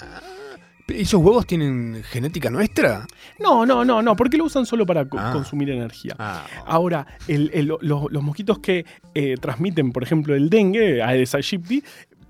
[0.87, 3.07] ¿Y esos huevos tienen genética nuestra?
[3.41, 5.33] No, no, no, no, porque lo usan solo para co- Ah.
[5.33, 6.15] consumir energía.
[6.19, 7.81] Ah, Ahora, el- el- los,
[8.13, 8.85] los mosquitos que
[9.15, 11.83] eh, transmiten, por ejemplo, el dengue, Aedes aegypti,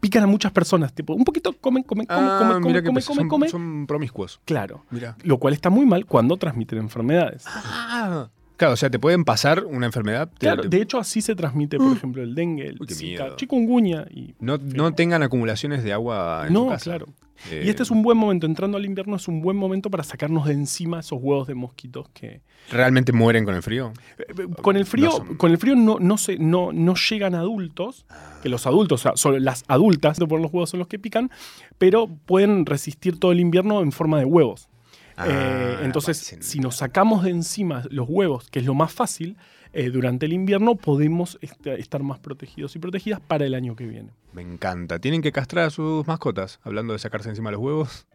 [0.05, 0.93] pican a muchas personas.
[0.93, 3.49] Tipo, un poquito comen, comen, comen, Ah, comen, comen, comen, comen, son, comen.
[3.49, 4.39] son promiscuos.
[4.45, 4.85] Claro.
[4.91, 5.17] Mira.
[5.23, 7.45] Lo cual está muy mal cuando transmiten enfermedades.
[7.47, 8.29] Ah.
[8.65, 10.29] Claro, o sea, te pueden pasar una enfermedad.
[10.31, 11.93] te- Claro, te- de hecho así se transmite, por Uh.
[11.93, 14.35] ejemplo, el dengue, el Uy, Zika, chikungunya y...
[14.41, 16.85] no, no tengan acumulaciones de agua en No, su casa.
[16.85, 17.07] claro.
[17.51, 20.03] Eh, Y este es un buen momento, entrando al invierno es un buen momento para
[20.03, 22.41] sacarnos de encima esos huevos de mosquitos que...
[22.71, 23.93] ¿Realmente mueren con el frío?
[24.19, 27.35] Eh, Con el frío, No son- con el frío no, no, se, no, no llegan
[27.35, 28.07] adultos,
[28.43, 31.31] que los adultos, o sea, solo las adultas por los huevos son los que pican,
[31.77, 34.69] pero pueden resistir todo el invierno en forma de huevos.
[35.17, 39.37] Ah, Eh, entonces, si nos sacamos de encima los huevos, que es lo más fácil,
[39.73, 43.87] eh, durante el invierno podemos est- estar más protegidos y protegidas para el año que
[43.87, 44.11] viene.
[44.33, 44.99] Me encanta.
[44.99, 46.61] Tienen que castrar a sus mascotas.
[46.63, 48.07] Hablando de sacarse encima los huevos.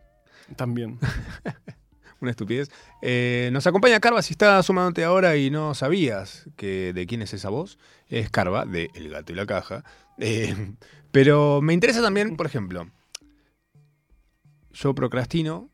[0.55, 0.99] También.
[2.21, 2.69] Una estupidez.
[3.01, 7.33] Eh, nos acompaña Carva si estás sumándote ahora y no sabías que de quién es
[7.33, 7.77] esa voz.
[8.09, 9.85] Es Carva, de El Gato y la Caja.
[10.17, 10.53] Eh,
[11.11, 12.89] pero me interesa también, por ejemplo,
[14.71, 15.69] yo procrastino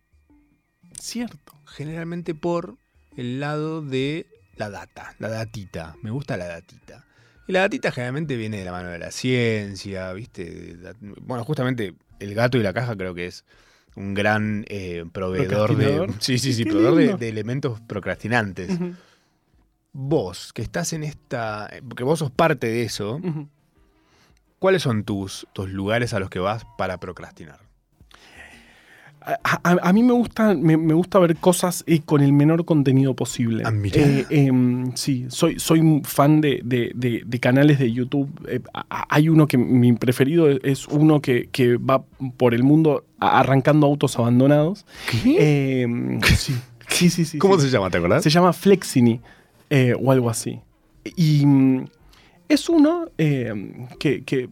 [0.99, 1.53] Cierto.
[1.65, 2.77] generalmente por
[3.15, 5.95] el lado de la data, la datita.
[6.01, 7.05] Me gusta la datita.
[7.47, 10.77] Y la datita generalmente viene de la mano de la ciencia, ¿viste?
[11.21, 13.45] Bueno, justamente el gato y la caja creo que es
[13.95, 15.85] un gran eh, proveedor de.
[15.85, 16.13] ¿Procrastinador?
[16.21, 18.79] Sí, sí, sí, Qué proveedor de, elementos procrastinantes.
[19.93, 21.69] Vos, que estás en esta.
[21.87, 23.21] Porque vos sos parte de eso.
[24.59, 27.59] ¿cuáles son tus, tus lugares a los que vas para procrastinar?
[29.43, 32.63] A, a- a mí me gusta, me, me gusta ver cosas eh, con el menor
[32.65, 33.63] contenido posible.
[33.65, 33.71] Ah.
[33.93, 38.29] Eh, em, sí, soy, soy un fan de, de- de- de canales de YouTube.
[38.47, 38.59] Eh,
[39.09, 42.03] hay uno que mi preferido es uno que, que va
[42.37, 44.85] por el mundo arrancando autos abandonados.
[45.39, 46.53] Em, sí,
[46.89, 47.37] sí, sí, sí.
[47.39, 47.65] ¿Cómo sí.
[47.65, 48.23] se llama, te acordás?
[48.23, 49.21] Se llama Flexini
[49.69, 50.59] eh, o algo así.
[51.15, 51.85] Y mm,
[52.49, 54.49] es uno eh, que, que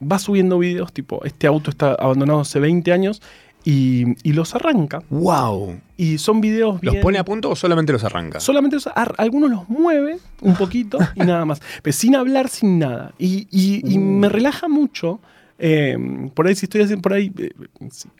[0.00, 3.22] va subiendo videos tipo, este auto está abandonado hace 20 años
[3.64, 5.02] y, y los arranca.
[5.10, 5.80] ¡Wow!
[5.96, 8.40] Y son videos ¿Los bien- pone a punto o solamente los arranca?
[8.40, 11.60] Solamente los ar- algunos los mueve un poquito y nada más.
[11.82, 13.12] Pero sin hablar, sin nada.
[13.18, 15.20] Y, y- y me relaja mucho.
[15.58, 15.96] eh,
[16.34, 17.50] por ahí, si estoy haciendo por ahí, eh,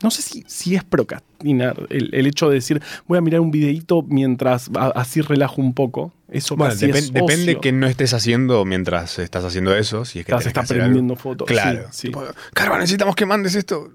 [0.03, 3.51] no sé si, si es procrastinar el, el hecho de decir, voy a mirar un
[3.51, 6.13] videíto mientras a- así relajo un poco.
[6.31, 10.05] Eso Bueno, casi depen- es depende que no estés haciendo mientras estás haciendo eso.
[10.05, 11.47] Si es que Estás, que estás prendiendo fotos.
[11.49, 11.89] Claro.
[11.91, 12.07] Sí, sí.
[12.09, 12.23] Tipo,
[12.55, 13.91] Carva, necesitamos que mandes esto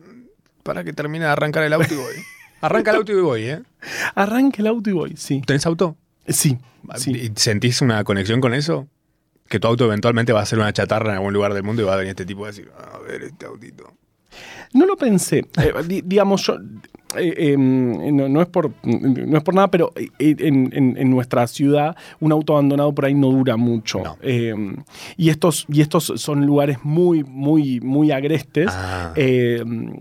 [0.69, 2.13] para que termine de arrancar el auto y voy.
[2.61, 3.63] Arranca el auto y voy, ¿eh?
[4.13, 5.41] Arranca el auto y voy, sí.
[5.47, 5.97] ¿Tenés auto?
[6.27, 6.59] Sí,
[6.97, 7.11] sí.
[7.11, 8.87] ¿Y ¿Sentís una conexión con eso?
[9.47, 11.85] Que tu auto eventualmente va a ser una chatarra en algún lugar del mundo y
[11.85, 13.91] va a venir este tipo a decir, a ver este autito.
[14.73, 15.39] No lo pensé.
[15.57, 16.57] Eh, di- digamos, yo.
[17.17, 20.07] Eh, em, no, no es por, no es por nada, pero eh,
[20.39, 23.99] en, en- en nuestra ciudad un auto abandonado por ahí no dura mucho.
[24.03, 24.17] No.
[24.21, 24.75] Em,
[25.17, 28.67] y, estos, y estos son lugares muy, muy, muy agrestes.
[28.71, 29.13] Ah.
[29.15, 29.91] Em,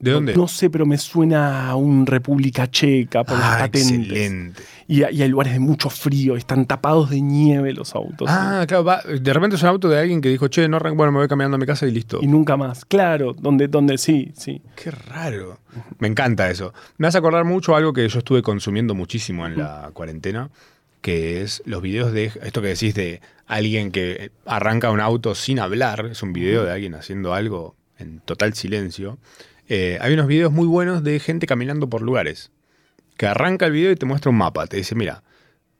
[0.00, 0.34] ¿De dónde?
[0.34, 3.90] No sé, pero me suena a un República Checa por las Ah, patentes.
[3.90, 4.62] excelente.
[4.86, 8.28] Y, y hay lugares de mucho frío, están tapados de nieve los autos.
[8.30, 10.96] Ah, claro, va- de repente es un auto de alguien que dijo, che, no arranco,
[10.96, 12.18] bueno, me voy caminando a mi casa y listo.
[12.22, 12.84] Y nunca más.
[12.84, 14.60] Claro, donde, donde sí, sí.
[14.76, 15.58] Qué raro.
[15.98, 16.72] Me encanta eso.
[16.98, 20.50] Me hace acordar mucho algo que yo estuve consumiendo muchísimo en la cuarentena,
[21.00, 25.58] que es los videos de esto que decís de alguien que arranca un auto sin
[25.60, 26.06] hablar.
[26.12, 29.18] Es un video de alguien haciendo algo en total silencio.
[29.68, 32.50] Eh, hay unos videos muy buenos de gente caminando por lugares.
[33.16, 34.66] Que arranca el video y te muestra un mapa.
[34.66, 35.22] Te dice, mira,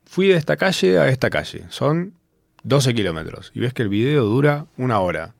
[0.04, 1.64] fui de esta calle a esta calle.
[1.68, 2.14] Son
[2.62, 3.50] 12 kilómetros.
[3.54, 5.34] Y ves que el video dura una hora.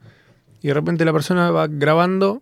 [0.61, 2.41] Y de repente la persona va grabando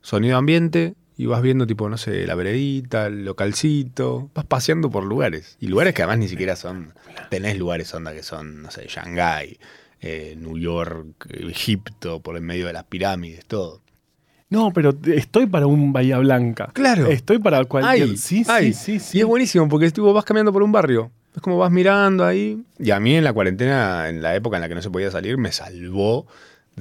[0.00, 5.04] sonido ambiente y vas viendo tipo, no sé, la veredita, el localcito, vas paseando por
[5.04, 5.58] lugares.
[5.60, 6.94] Y lugares que además ni siquiera son,
[7.28, 9.58] tenés lugares onda que son, no sé, Shanghái,
[10.00, 13.82] eh, New York, Egipto, por en medio de las pirámides, todo.
[14.50, 16.70] No, pero estoy para un Bahía Blanca.
[16.72, 17.06] Claro.
[17.06, 18.08] Estoy para cualquier.
[18.08, 18.72] Ay, sí, ay.
[18.72, 19.18] sí, sí, sí.
[19.18, 21.10] Y es buenísimo porque tipo, vas caminando por un barrio.
[21.34, 22.60] Es como vas mirando ahí.
[22.78, 25.10] Y a mí en la cuarentena, en la época en la que no se podía
[25.12, 26.26] salir, me salvó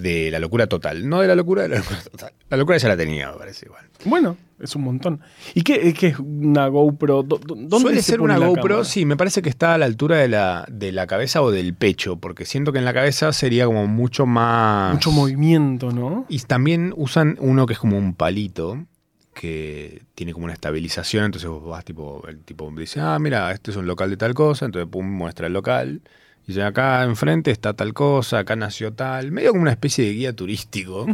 [0.02, 1.08] de la locura total.
[1.08, 2.34] No de la locura, de la locura total.
[2.50, 3.86] La locura ya la tenía, me parece igual.
[4.06, 5.20] Bueno, es un montón.
[5.54, 7.24] ¿Y qué, qué es una GoPro?
[7.24, 8.84] ¿Dó- dó- ¿Dónde Suele se ser pone una GoPro, cámara?
[8.86, 11.74] sí, me parece que está a la altura de la, de la cabeza o del
[11.74, 14.94] pecho, porque siento que en la cabeza sería como mucho más...
[14.94, 16.26] Mucho movimiento, ¿no?
[16.30, 18.86] Y también usan uno que es como un palito,
[19.34, 23.72] que tiene como una estabilización, entonces vos vas tipo, el tipo dice, ah, mira, este
[23.72, 26.02] es un local de tal cosa, entonces pum, muestra el local.
[26.45, 30.13] Y dice, acá enfrente está tal cosa, acá nació tal, medio como una especie de
[30.13, 31.06] guía turístico,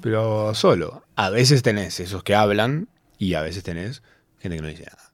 [0.00, 1.02] pero solo.
[1.16, 4.02] A veces tenés esos que hablan y a veces tenés
[4.38, 5.12] gente que no dice nada.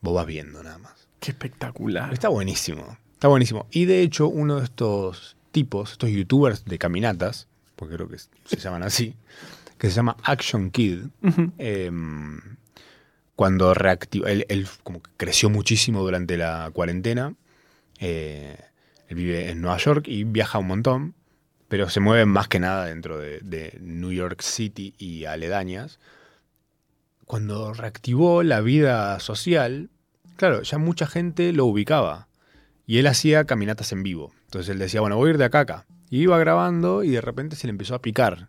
[0.00, 1.08] Vos vas viendo nada más.
[1.20, 2.12] Qué espectacular.
[2.12, 2.98] Está buenísimo.
[3.14, 3.66] Está buenísimo.
[3.70, 8.56] Y de hecho, uno de estos tipos, estos youtubers de caminatas, porque creo que se
[8.58, 9.14] llaman así,
[9.78, 11.04] que se llama Action Kid,
[11.58, 12.40] em,
[13.36, 17.34] cuando reactivó, él, él como que creció muchísimo durante la cuarentena.
[18.00, 18.58] eh,
[19.08, 21.14] él vive en Nueva York y viaja un montón,
[21.68, 25.98] pero se mueve más que nada dentro de, de New York City y aledañas.
[27.24, 29.90] Cuando reactivó la vida social,
[30.36, 32.28] claro, ya mucha gente lo ubicaba.
[32.86, 34.32] Y él hacía caminatas en vivo.
[34.44, 35.86] Entonces él decía, bueno, voy a ir de acá a acá.
[36.08, 38.48] Y iba grabando y de repente se le empezó a picar.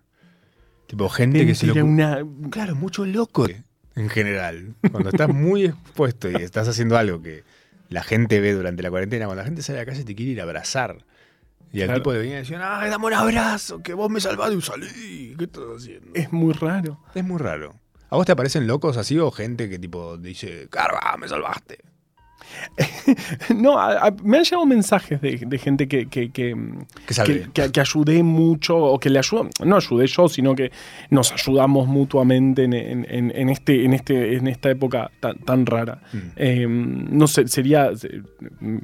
[0.85, 1.83] Tipo, gente que se lo...
[1.83, 2.23] Una...
[2.51, 3.47] Claro, mucho loco
[3.95, 4.75] en general.
[4.91, 7.43] Cuando estás muy expuesto y estás haciendo algo que
[7.89, 10.31] la gente ve durante la cuarentena, cuando la gente sale a la calle te quiere
[10.33, 11.05] ir a abrazar.
[11.73, 11.99] Y el Claro.
[12.01, 13.81] tipo le venía diciendo, ¡ay, dame un abrazo!
[13.83, 15.35] Que vos me salvaste y salí.
[15.37, 16.07] ¿Qué estás haciendo?
[16.13, 16.99] Es muy raro.
[17.13, 17.75] Es muy raro.
[18.09, 21.79] ¿A vos te aparecen locos así o gente que tipo dice, ¡carva, me salvaste!
[23.55, 26.55] No, a- a- me han llegado mensajes de, de gente que, que, que,
[27.05, 30.71] Que que, que- ayudé mucho, o que le ayudó, no ayudé yo, sino que
[31.09, 36.01] nos ayudamos mutuamente en, en- este, en, este, en esta época tan, tan rara.
[36.13, 36.17] Mm.
[36.35, 38.21] Eh, no sé, sería, se-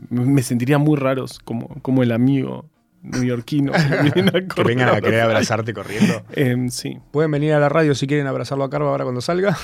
[0.10, 2.66] me sentiría muy raros como, como el amigo
[3.04, 3.72] neoyorquino.
[4.14, 5.60] que, Que vengan a querer abrazar.
[5.60, 6.24] abrazarte corriendo.
[6.36, 6.98] Eh, sí.
[7.12, 9.58] Pueden venir a la radio si quieren abrazarlo a Carva ahora cuando salga.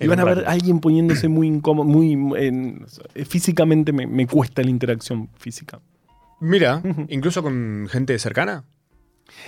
[0.00, 2.12] Y van a ver a alguien poniéndose muy incómodo, muy...
[2.42, 2.86] en-
[3.26, 5.80] físicamente me, me cuesta la interacción física.
[6.40, 8.64] Mira, incluso con gente cercana,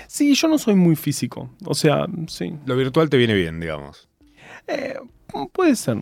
[0.07, 1.51] Sí, yo no soy muy físico.
[1.65, 2.55] O sea, sí.
[2.67, 4.09] lo virtual te viene bien, digamos.
[4.69, 4.95] Eh,
[5.53, 5.99] puede ser.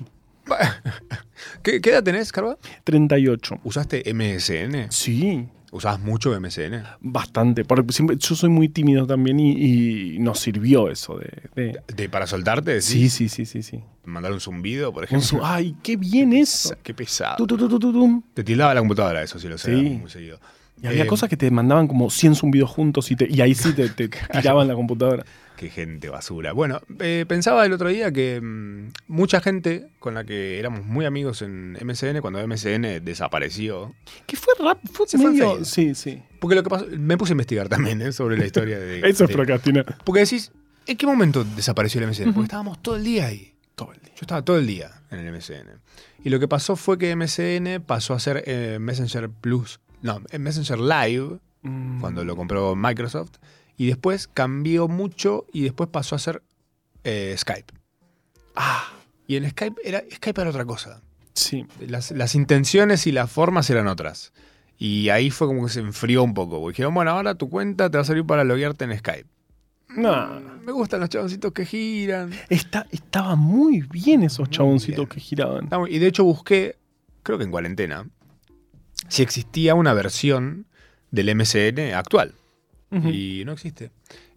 [1.63, 2.59] ¿Qué, qué edad tenés, Carva?
[2.85, 3.61] 38.
[3.65, 4.91] ¿Usaste MSN?
[4.91, 6.83] Sí, ¿Usabas mucho MSN?
[7.01, 7.65] bastante.
[7.65, 11.31] Porque siempre, yo soy muy tímido también y, y nos sirvió eso de...
[11.55, 12.81] de- ¿De, ¿Para soltarte?
[12.83, 13.81] Sí, sí, sí, sí, sí.
[14.05, 15.41] ¿Mandar un zumbido, por ejemplo?
[15.45, 16.75] Ay, qué bien eso.
[16.83, 17.37] Qué pesado.
[17.37, 18.25] Tu, tu, tu.
[18.35, 19.75] Te tildaba la computadora eso, sí lo sé.
[19.77, 19.91] Sí.
[20.01, 20.41] Muy seguido.
[20.83, 23.55] Y había Eh, cosas que te mandaban como 100 zumbidos juntos y, te- y ahí
[23.55, 25.25] sí te, te tiraban la computadora.
[25.61, 26.53] Qué gente basura.
[26.55, 31.05] Bueno, eh, pensaba el otro día que mm, mucha gente con la que éramos muy
[31.05, 33.95] amigos en MSN, cuando MSN desapareció.
[34.27, 35.57] Que fue rap, fue Se fue medio...
[35.57, 35.65] feo.
[35.67, 36.23] sí, sí.
[36.41, 39.01] Porque lo que pasó, me puse a investigar también eh, sobre la historia de.
[39.07, 39.99] Eso es procrastinar.
[40.03, 40.51] Porque decís,
[40.87, 42.33] ¿en qué momento desapareció el MSN?
[42.33, 43.53] Porque estábamos todo el día ahí.
[43.75, 44.13] Todo el día.
[44.15, 45.79] Yo estaba todo el día en el MSN.
[46.25, 49.79] Y lo que pasó fue que MSN pasó a ser eh, Messenger Plus.
[50.01, 52.01] No, Messenger Live, Mm.
[52.01, 53.33] cuando lo compró Microsoft.
[53.81, 56.43] Y después cambió mucho y después pasó a ser
[57.03, 57.73] eh, Skype.
[58.55, 58.93] Ah,
[59.27, 61.01] Y en Skype era, Skype era otra cosa.
[61.33, 61.65] Sí.
[61.89, 64.35] Las, las intenciones y las formas eran otras.
[64.77, 66.61] Y ahí fue como que se enfrió un poco.
[66.61, 69.27] porque Dijeron, bueno, ahora tu cuenta te va a servir para loguearte en Skype.
[69.97, 72.33] No, Me gustan los chaboncitos que giran.
[72.51, 75.09] Está, estaba muy bien esos Muy chaboncitos bien.
[75.09, 75.71] que giraban.
[75.89, 76.77] Y de hecho busqué,
[77.23, 78.07] creo que en cuarentena,
[79.09, 80.67] si existía una versión
[81.11, 82.35] del MSN actual.
[82.93, 83.91] Y no existe.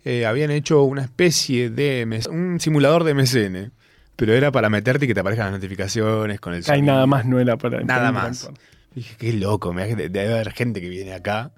[0.05, 3.71] Eh, habían hecho una especie de un simulador de MSN,
[4.15, 6.85] pero era para meterte y que te aparezcan las notificaciones con el sonido.
[6.93, 8.49] nada más no era para Nada más.
[8.93, 11.51] Dije, qué loco, me debe haber gente que viene acá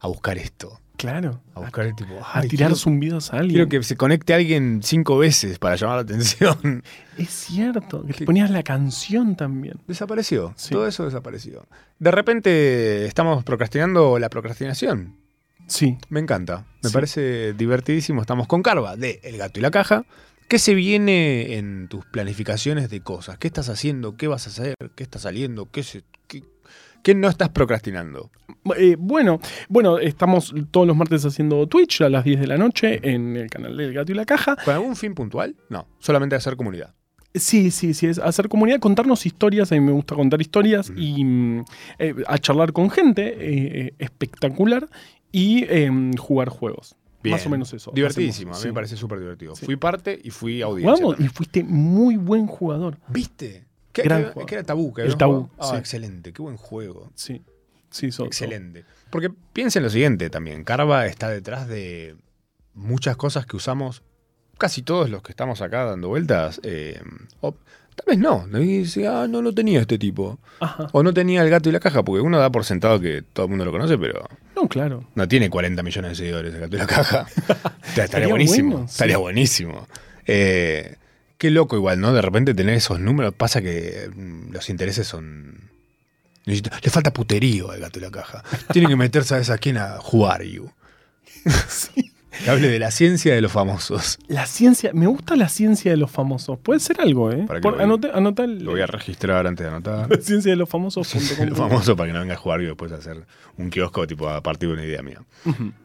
[0.00, 0.80] a buscar esto.
[0.96, 1.40] Claro.
[1.54, 2.12] A buscar el tipo.
[2.22, 3.54] A "Ay, tirar quiero- zumbidos a alguien.
[3.54, 6.82] Quiero que se conecte alguien cinco veces para llamar la atención.
[7.16, 9.76] Es cierto, que te ponías la canción también.
[9.86, 10.52] Desapareció.
[10.56, 10.70] Sí.
[10.70, 11.66] Todo eso desapareció.
[11.98, 15.16] De repente estamos procrastinando la procrastinación.
[15.70, 15.96] Sí.
[16.08, 16.64] Me encanta.
[16.82, 16.92] Me Sí.
[16.94, 18.20] parece divertidísimo.
[18.20, 20.04] Estamos con Carva de El Gato y la Caja.
[20.48, 23.38] ¿Qué se viene en tus planificaciones de cosas?
[23.38, 24.16] ¿Qué estás haciendo?
[24.16, 24.74] ¿Qué vas a hacer?
[24.96, 25.70] ¿Qué está saliendo?
[25.70, 26.42] ¿Qué, se, qué,
[27.04, 28.32] qué no estás procrastinando?
[28.76, 32.98] Eh, bueno, bueno, estamos todos los martes haciendo Twitch a las 10 de la noche
[33.08, 34.56] en el canal del Gato y la Caja.
[34.64, 35.54] ¿Con algún fin puntual?
[35.68, 36.94] No, solamente hacer comunidad.
[37.32, 41.24] Sí, sí, sí, es hacer comunidad, contarnos historias, a mí me gusta contar historias y
[41.24, 41.64] mm,
[42.00, 44.88] eh, a charlar con gente, eh, espectacular,
[45.32, 46.96] y em, jugar juegos.
[47.22, 47.34] Bien.
[47.36, 47.92] Más o menos eso.
[47.94, 48.52] Divertidísimo.
[48.52, 48.68] hacemos, a mí sí.
[48.68, 49.54] me parece súper divertido.
[49.54, 49.66] Sí.
[49.66, 51.06] Fui parte y fui audiencia.
[51.18, 52.96] Y fuiste muy buen jugador.
[53.08, 53.66] ¿Viste?
[53.92, 54.94] ¿Qué, Gran qué era tabú?
[54.94, 55.50] que El tabú?
[55.58, 55.76] Ah, sí.
[55.76, 56.32] excelente.
[56.32, 57.10] Qué buen juego.
[57.14, 57.42] Sí,
[57.90, 58.84] sí, so- so- Excelente.
[59.10, 60.64] Porque piensen lo siguiente también.
[60.64, 62.16] Carva está detrás de
[62.72, 64.02] muchas cosas que usamos,
[64.56, 66.60] casi todos los que estamos acá dando vueltas.
[66.62, 67.02] eh,
[67.40, 67.54] o
[67.96, 68.46] tal vez no.
[68.46, 70.38] No dice, ah, no lo tenía este tipo.
[70.60, 70.88] Ajá.
[70.92, 73.46] O no tenía el gato y la caja, porque uno da por sentado que todo
[73.46, 74.26] el mundo lo conoce, pero
[74.56, 75.04] No, claro.
[75.14, 77.26] no tiene 40 millones de seguidores el gato y la caja.
[77.96, 78.70] Estaría, buenísimo.
[78.72, 78.92] bueno, sí.
[78.92, 79.86] Estaría buenísimo.
[80.26, 80.96] Eh,
[81.38, 82.12] qué loco igual, ¿no?
[82.12, 83.34] De repente tener esos números.
[83.34, 85.68] Pasa que mm, los intereses son...
[86.44, 88.42] Le falta puterío al gato y la caja.
[88.72, 89.76] Tiene que meter, ¿sabes a quién?
[89.76, 90.70] A jugar, you.
[92.30, 94.18] Que hable de la ciencia de los famosos.
[94.28, 96.58] La ciencia, me gusta la ciencia de los famosos.
[96.58, 97.44] Puede ser algo, ¿eh?
[97.46, 100.08] Para que Por- lo- anota el- Lo voy a registrar antes de anotar.
[100.10, 101.08] la ciencia de los famosos.
[101.08, 103.26] Ciencia de los famosos para que no venga a jugar y después hacer
[103.56, 105.20] un kiosco tipo a partir de una idea mía.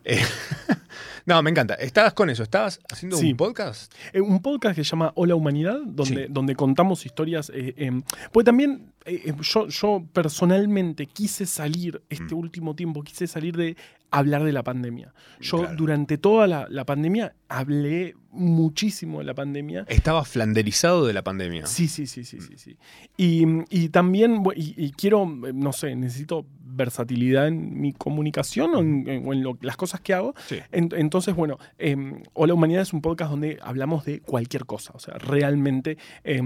[0.04, 0.22] Eh,
[1.26, 1.74] no, me encanta.
[1.76, 2.44] Estabas con eso.
[2.44, 3.32] ¿Estabas haciendo Sí.
[3.32, 3.92] un podcast?
[4.14, 6.32] Eh, un podcast que se llama Hola Humanidad, donde, Sí.
[6.32, 7.52] donde contamos historias.
[7.54, 12.38] Eh, em, pues también eh, eh, yo, yo personalmente quise salir, este Mm.
[12.40, 13.76] último tiempo, quise salir de
[14.12, 15.14] hablar de la pandemia.
[15.42, 15.76] Yo Claro.
[15.76, 19.86] durante toda la, la pandemia hablé muchísimo de la pandemia.
[19.90, 21.66] Estaba flanderizado de la pandemia.
[21.66, 22.58] Sí, sí, sí, sí, sí.
[22.58, 22.78] sí.
[23.18, 28.80] Y, y también, y, y quiero, eh, no sé, necesito versatilidad en mi comunicación o
[28.82, 30.34] en, en- o en lo- las cosas que hago.
[30.48, 30.58] Sí.
[30.72, 31.96] En- entonces, bueno, eh,
[32.34, 34.92] Hola Humanidad es un podcast donde hablamos de cualquier cosa.
[34.96, 36.42] O sea, realmente eh,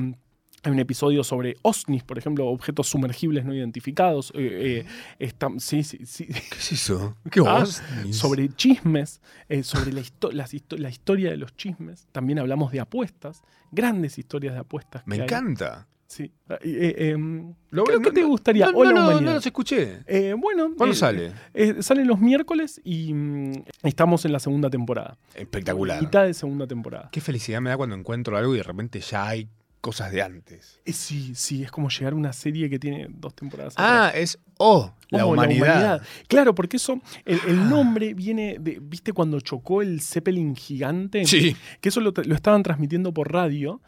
[0.64, 4.32] hay un episodio sobre OSNIs, por ejemplo, objetos sumergibles no identificados.
[4.36, 4.86] eh, eh,
[5.20, 6.26] está- sí, sí, sí.
[6.26, 7.16] ¿Qué es eso?
[7.32, 7.66] ¿Qué Ah?
[8.12, 12.08] Sobre chismes, eh, sobre la, histo- las histo- la historia de los chismes.
[12.12, 13.42] También hablamos de apuestas,
[13.72, 15.04] grandes historias de apuestas.
[15.06, 15.26] Me que hay.
[15.28, 15.88] encanta.
[16.08, 16.24] Sí.
[16.50, 18.66] Eh, eh, em, Lo- creo que no- te gustaría.
[18.66, 19.22] No, no, Hola no, Humanidad.
[19.22, 20.00] no los escuché.
[20.40, 21.34] Bueno, ¿Cuándo sale?
[21.82, 23.52] salen los miércoles y mm,
[23.84, 25.18] estamos en la segunda temporada.
[25.36, 26.02] Espectacular.
[26.02, 27.10] Mitad de segunda temporada.
[27.12, 29.48] Qué felicidad me da cuando encuentro algo y de repente ya hay
[29.82, 30.80] cosas de antes.
[30.86, 33.74] Eh, sí, sí, es como llegar a una serie que tiene dos temporadas.
[33.78, 34.22] Ah, atrás.
[34.22, 36.02] es O, la, Oh, humanidad.
[36.28, 37.64] Claro, porque eso, el, el Ah.
[37.70, 41.26] nombre viene de, ¿viste cuando chocó el Zeppelin gigante?
[41.26, 41.56] Sí.
[41.80, 43.82] Que eso lo, lo estaban transmitiendo por radio.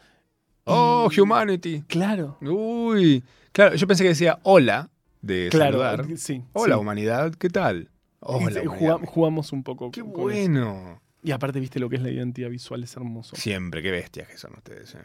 [0.64, 1.82] Oh, Y- humanity.
[1.88, 3.22] Claro, Uy.
[3.52, 4.88] Claro, yo pensé que decía hola
[5.20, 5.72] de claro.
[5.82, 6.16] saludar.
[6.16, 6.42] Sí.
[6.54, 6.80] Hola, sí.
[6.80, 7.90] humanidad, ¿qué tal?
[8.20, 8.96] Hola, Y, eh, humanidad.
[8.96, 9.90] juga- jugamos un poco.
[9.90, 11.00] Qué con- bueno.
[11.24, 13.36] Y aparte, viste lo que es la identidad visual, es hermoso.
[13.36, 14.94] Siempre, qué bestias que son ustedes.
[14.94, 14.98] eh.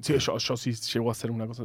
[0.00, 1.64] Sí, yo, yo sí llego a hacer una cosa.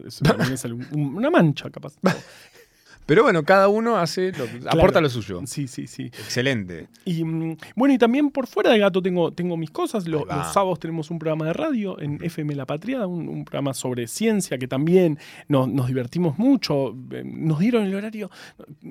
[0.92, 1.94] un- una mancha, capaz.
[3.06, 5.42] Pero bueno, cada uno hace lo, aporta lo suyo.
[5.46, 6.06] Sí, sí, sí.
[6.06, 6.88] Excelente.
[7.06, 10.08] Y mm, bueno, y también por fuera de gato tengo, tengo mis cosas.
[10.08, 10.38] Lo- Ahí va.
[10.38, 14.08] los sábados tenemos un programa de radio en FM La Patriada, un, un programa sobre
[14.08, 16.96] ciencia que también nos, nos divertimos mucho.
[17.12, 18.30] Eh, Nos dieron el horario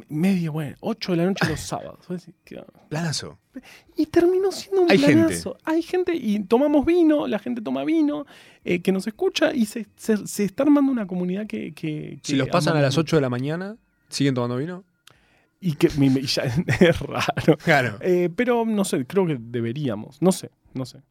[0.09, 2.01] medio, bueno, 8 de la noche los sábados.
[2.89, 3.39] Planazo.
[3.97, 5.15] Y terminó siendo un Hay gente.
[5.27, 5.57] planazo.
[5.65, 8.27] Hay gente y tomamos vino, la gente toma vino,
[8.65, 11.73] eh, que nos escucha y se, se- se está armando una comunidad que...
[11.75, 13.01] que- Si que los pasan a las mucho.
[13.03, 13.77] 8 de la mañana,
[14.13, 14.85] ¿siguen tomando vino?
[15.61, 17.57] Y que mi- ya es raro.
[17.65, 17.99] Claro.
[18.01, 20.21] Eh, pero no sé, creo que deberíamos.
[20.23, 21.03] No sé, no sé.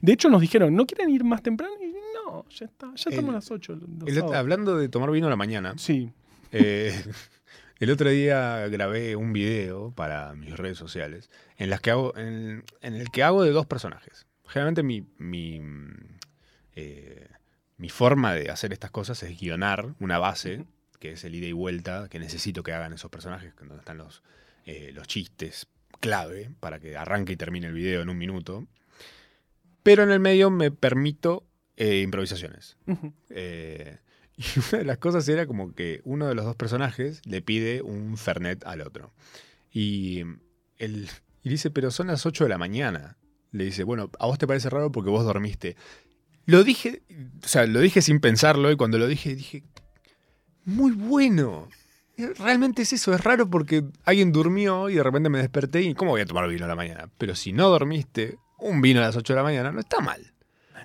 [0.00, 1.74] De hecho, nos dijeron, ¿no quieren ir más temprano?
[1.82, 3.74] Y no, ya está, ya estamos El- a las 8.
[3.74, 4.36] los El- sábados.
[4.36, 6.10] hablando de tomar vino a la mañana, Sí,
[6.52, 6.94] eh,
[7.80, 11.28] el otro día grabé un video para mis redes sociales
[11.58, 14.26] en, las que hago, en, en el que hago de dos personajes.
[14.46, 15.60] Generalmente mi, mi,
[16.74, 17.28] eh,
[17.76, 20.64] mi forma de hacer estas cosas es guionar una base,
[21.02, 24.22] que es el ida y vuelta, que necesito que hagan esos personajes, donde están los,
[24.66, 25.66] eh, los chistes
[25.98, 28.68] clave para que arranque y termine el video en un minuto.
[29.82, 31.44] Pero en el medio me permito
[31.76, 32.76] eh, improvisaciones.
[33.30, 33.98] Eh,
[34.36, 37.82] y una de las cosas era como que uno de los dos personajes le pide
[37.82, 39.12] un Fernet al otro.
[39.72, 40.22] Y
[40.76, 41.08] él
[41.42, 43.16] y dice, pero son las 8 de la mañana.
[43.50, 45.74] Le dice, bueno, a vos te parece raro porque vos dormiste.
[46.46, 47.02] Lo dije,
[47.42, 49.64] o sea, lo dije sin pensarlo y cuando lo dije, dije,
[50.64, 51.68] muy bueno.
[52.38, 56.12] Realmente es eso, es raro porque alguien durmió y de repente me desperté y ¿cómo
[56.12, 57.08] voy a tomar vino a la mañana?
[57.18, 60.32] Pero si no dormiste, un vino a las 8 de la mañana no está mal.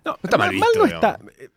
[0.05, 1.19] No, está mal mal, visto, no digamos.
[1.19, 1.43] está.
[1.43, 1.49] Eh,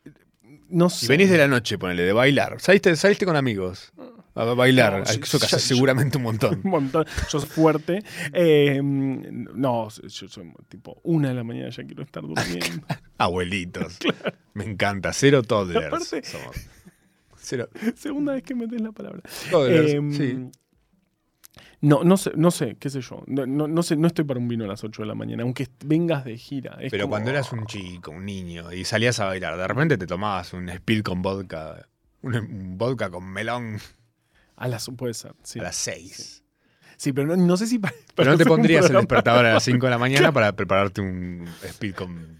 [0.68, 1.06] No sé.
[1.06, 2.60] venís de la noche, ponele, de bailar.
[2.60, 3.92] Saliste, saliste con amigos
[4.34, 4.98] a bailar.
[4.98, 6.60] No, Eso ya- seguramente un montón.
[6.64, 7.04] un montón.
[7.30, 8.02] Yo soy fuerte.
[8.32, 12.86] Eh, no, yo soy tipo una de la mañana ya quiero estar durmiendo.
[13.18, 13.98] Abuelitos.
[14.54, 15.12] Me encanta.
[15.12, 15.86] Cero toddlers.
[15.86, 16.56] Aparte- somos.
[17.96, 19.22] Segunda vez que metes la palabra.
[19.68, 20.50] Em, sí.
[21.82, 23.22] No, no sé, no sé, qué sé yo.
[23.26, 25.44] No, no, no sé, no estoy para un vino a las 8 de la mañana,
[25.44, 26.76] aunque vengas de gira.
[26.80, 29.96] Es Pero como- cuando eras un chico, un niño, y salías a bailar, de repente
[29.96, 31.88] te tomabas un speed con vodka.
[32.22, 33.78] Un, un vodka con melón
[34.56, 35.58] A las, puede ser, sí.
[35.58, 36.44] a las 6.
[36.98, 37.94] Sí, pero no, no sé si para.
[38.14, 41.46] Pero no te pondrías el despertador a las 5 de la mañana para prepararte un
[41.64, 42.38] speed con.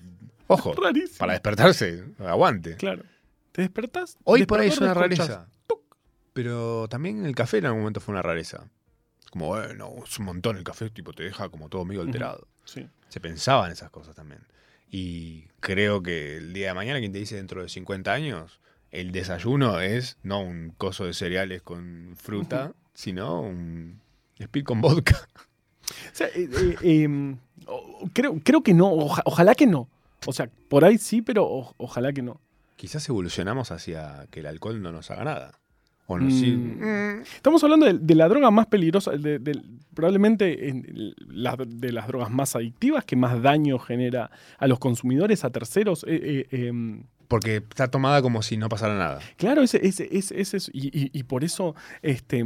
[0.48, 1.16] Ojo, Rarísimo.
[1.18, 2.76] para despertarse, aguante.
[2.76, 3.04] Claro.
[3.52, 4.16] ¿Te despertás?
[4.24, 5.48] Hoy por ahí es una rareza.
[6.32, 8.68] Pero también el café en algún momento fue una rareza.
[9.30, 12.46] Como, bueno, es un montón el café, tipo, te deja como todo medio alterado.
[12.64, 12.86] Sí.
[13.08, 14.40] Se pensaba en esas cosas también.
[14.90, 19.12] Y creo que el día de mañana, quien te dice dentro de 50 años, el
[19.12, 24.00] desayuno es no un coso de cereales con fruta, sino un
[24.38, 25.28] speed con vodka.
[25.90, 27.36] O sea, eh, eh, eh,
[27.66, 29.88] o- creo, creo que no, oja- ojalá que no.
[30.26, 32.40] O sea, por ahí sí, pero o- ojalá que no.
[32.80, 35.52] Quizás evolucionamos hacia que el alcohol no nos haga nada.
[36.06, 36.50] O no, sí.
[36.52, 37.20] Mm.
[37.36, 39.60] Estamos hablando de, de la droga más peligrosa, de, de-
[39.92, 45.44] probablemente en la- de las drogas más adictivas, que más daño genera a los consumidores,
[45.44, 46.04] a terceros.
[46.08, 49.20] eh, eh, em, Porque está tomada como si no pasara nada.
[49.36, 52.44] Claro, ese, ese, ese, ese es- y, y- y por eso, este,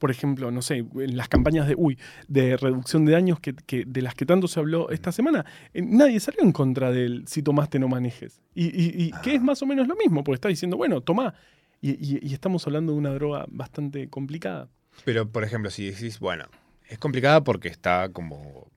[0.00, 3.84] por ejemplo, no sé, en las campañas de, uy, de reducción de daños que, que-
[3.86, 7.44] de las que tanto se habló esta semana, eh, nadie salió en contra del si
[7.44, 8.40] tomaste no manejes.
[8.56, 11.32] Y, y- que es más o menos lo mismo, porque está diciendo, bueno, tomá.
[11.80, 14.68] Y, estamos hablando de una droga bastante complicada.
[15.04, 16.46] Pero, por ejemplo, si decís, bueno,
[16.88, 18.68] es complicada porque está como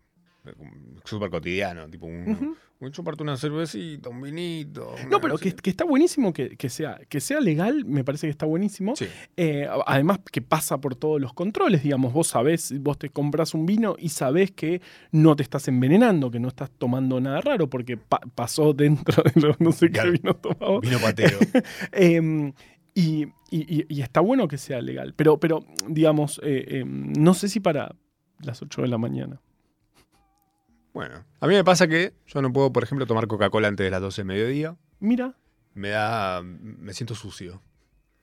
[0.45, 0.71] eh, como
[1.05, 2.85] súper cotidiano, tipo un, Ujú.
[2.85, 4.93] un chuparte una cervecita, un vinito.
[5.09, 8.31] No, pero que, que está buenísimo que, que sea, que sea legal, me parece que
[8.31, 8.95] está buenísimo.
[8.95, 9.05] Sí.
[9.35, 13.53] Eh, a- además que pasa por todos los controles, digamos, vos sabés, vos te compras
[13.53, 17.69] un vino y sabés que no te estás envenenando, que no estás tomando nada raro,
[17.69, 20.11] porque pa- pasó dentro de lo, no sé Claro.
[20.11, 20.79] qué vino tomado.
[20.81, 21.37] Vino patero.
[21.91, 22.53] Em,
[22.93, 27.33] y, y- y- y está bueno que sea legal, pero, pero digamos, eh, em, no
[27.33, 27.95] sé si para
[28.41, 29.41] las 8 de la mañana.
[30.97, 33.91] Bueno, a mí me pasa que yo no puedo, por ejemplo, tomar Coca-Cola antes de
[33.91, 34.75] las 12 de mediodía.
[34.99, 35.35] Mira,
[35.75, 36.41] Me da.
[36.43, 37.61] Me siento sucio.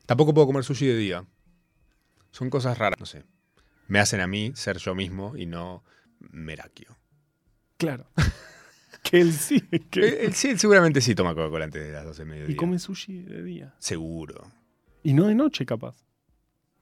[0.06, 1.24] Tampoco puedo comer sushi de día.
[2.32, 3.24] Son cosas raras, no sé.
[3.86, 5.84] Me hacen a mí ser yo mismo y no
[6.18, 6.96] Merakio.
[7.76, 8.06] claro.
[9.04, 9.60] que él sí.
[9.90, 12.52] que- Él, él sí, él seguramente sí toma Coca-Cola antes de las 12 de mediodía.
[12.52, 13.74] y come sushi de día.
[13.78, 14.50] Seguro.
[15.04, 15.94] Y no de noche, capaz.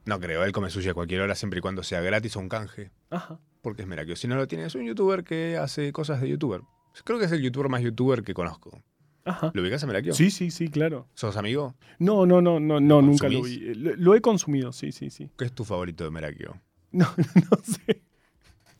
[0.06, 2.48] No creo, él come sushi a cualquier hora siempre y cuando sea gratis o un
[2.48, 2.90] canje.
[3.10, 3.38] Ajá.
[3.62, 4.16] Porque es Merakio.
[4.16, 6.60] Si no lo tiene, es un youtuber que hace cosas de youtuber.
[7.04, 8.82] Creo que es el youtuber más youtuber que conozco.
[9.24, 9.52] Ajá.
[9.54, 10.12] ¿Lo ubicas a Merakio?
[10.14, 11.06] Sí, sí, sí, claro.
[11.14, 11.76] ¿Sos amigo?
[11.98, 13.72] No, no, no, no, no, nunca lo vi.
[13.74, 15.30] Lo, lo he consumido, sí, sí, sí.
[15.38, 16.60] ¿Qué es tu favorito de Merakio?
[16.92, 18.02] No, no sé.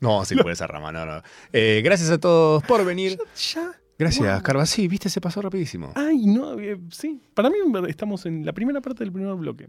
[0.00, 1.22] No, sí, por esa rama, no, no.
[1.52, 3.16] Eh, gracias a todos por venir.
[3.54, 3.72] Ya.
[3.98, 4.42] Gracias, Wow.
[4.42, 4.66] Carva.
[4.66, 5.92] Sí, viste, se pasó rapidísimo.
[5.94, 7.22] Ay, no, eh, sí.
[7.34, 7.56] Para mí
[7.88, 9.68] estamos en la primera parte del primer bloque.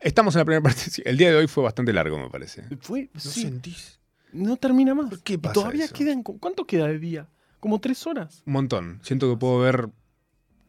[0.00, 0.82] Estamos en la primera parte.
[0.90, 2.62] sí, El día de hoy fue bastante largo, me parece.
[2.80, 3.99] Fue, sí, sentís?
[4.32, 5.10] No termina más.
[5.10, 5.94] ¿Por qué Y pasa todavía eso?
[5.94, 7.28] quedan, ¿cuánto queda de día?
[7.60, 8.42] Como tres horas.
[8.46, 9.00] Un montón.
[9.02, 9.90] Siento que puedo ver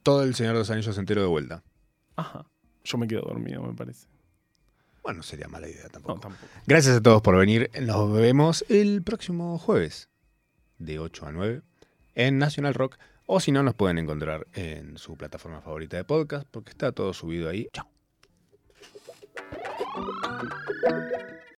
[0.03, 1.63] todo el Señor de los Anillos entero de vuelta.
[2.15, 2.45] Ajá.
[2.83, 4.07] Yo me quedo dormido, me parece.
[5.03, 6.15] Bueno, no sería mala idea tampoco.
[6.15, 6.45] No, tampoco.
[6.67, 7.71] Gracias a todos por venir.
[7.81, 10.09] Nos vemos el próximo jueves
[10.77, 11.61] de 8 a 9
[12.15, 12.97] en National Rock.
[13.25, 17.13] O si no, nos pueden encontrar en su plataforma favorita de podcast porque está todo
[17.13, 17.67] subido ahí.
[17.71, 17.87] Chao.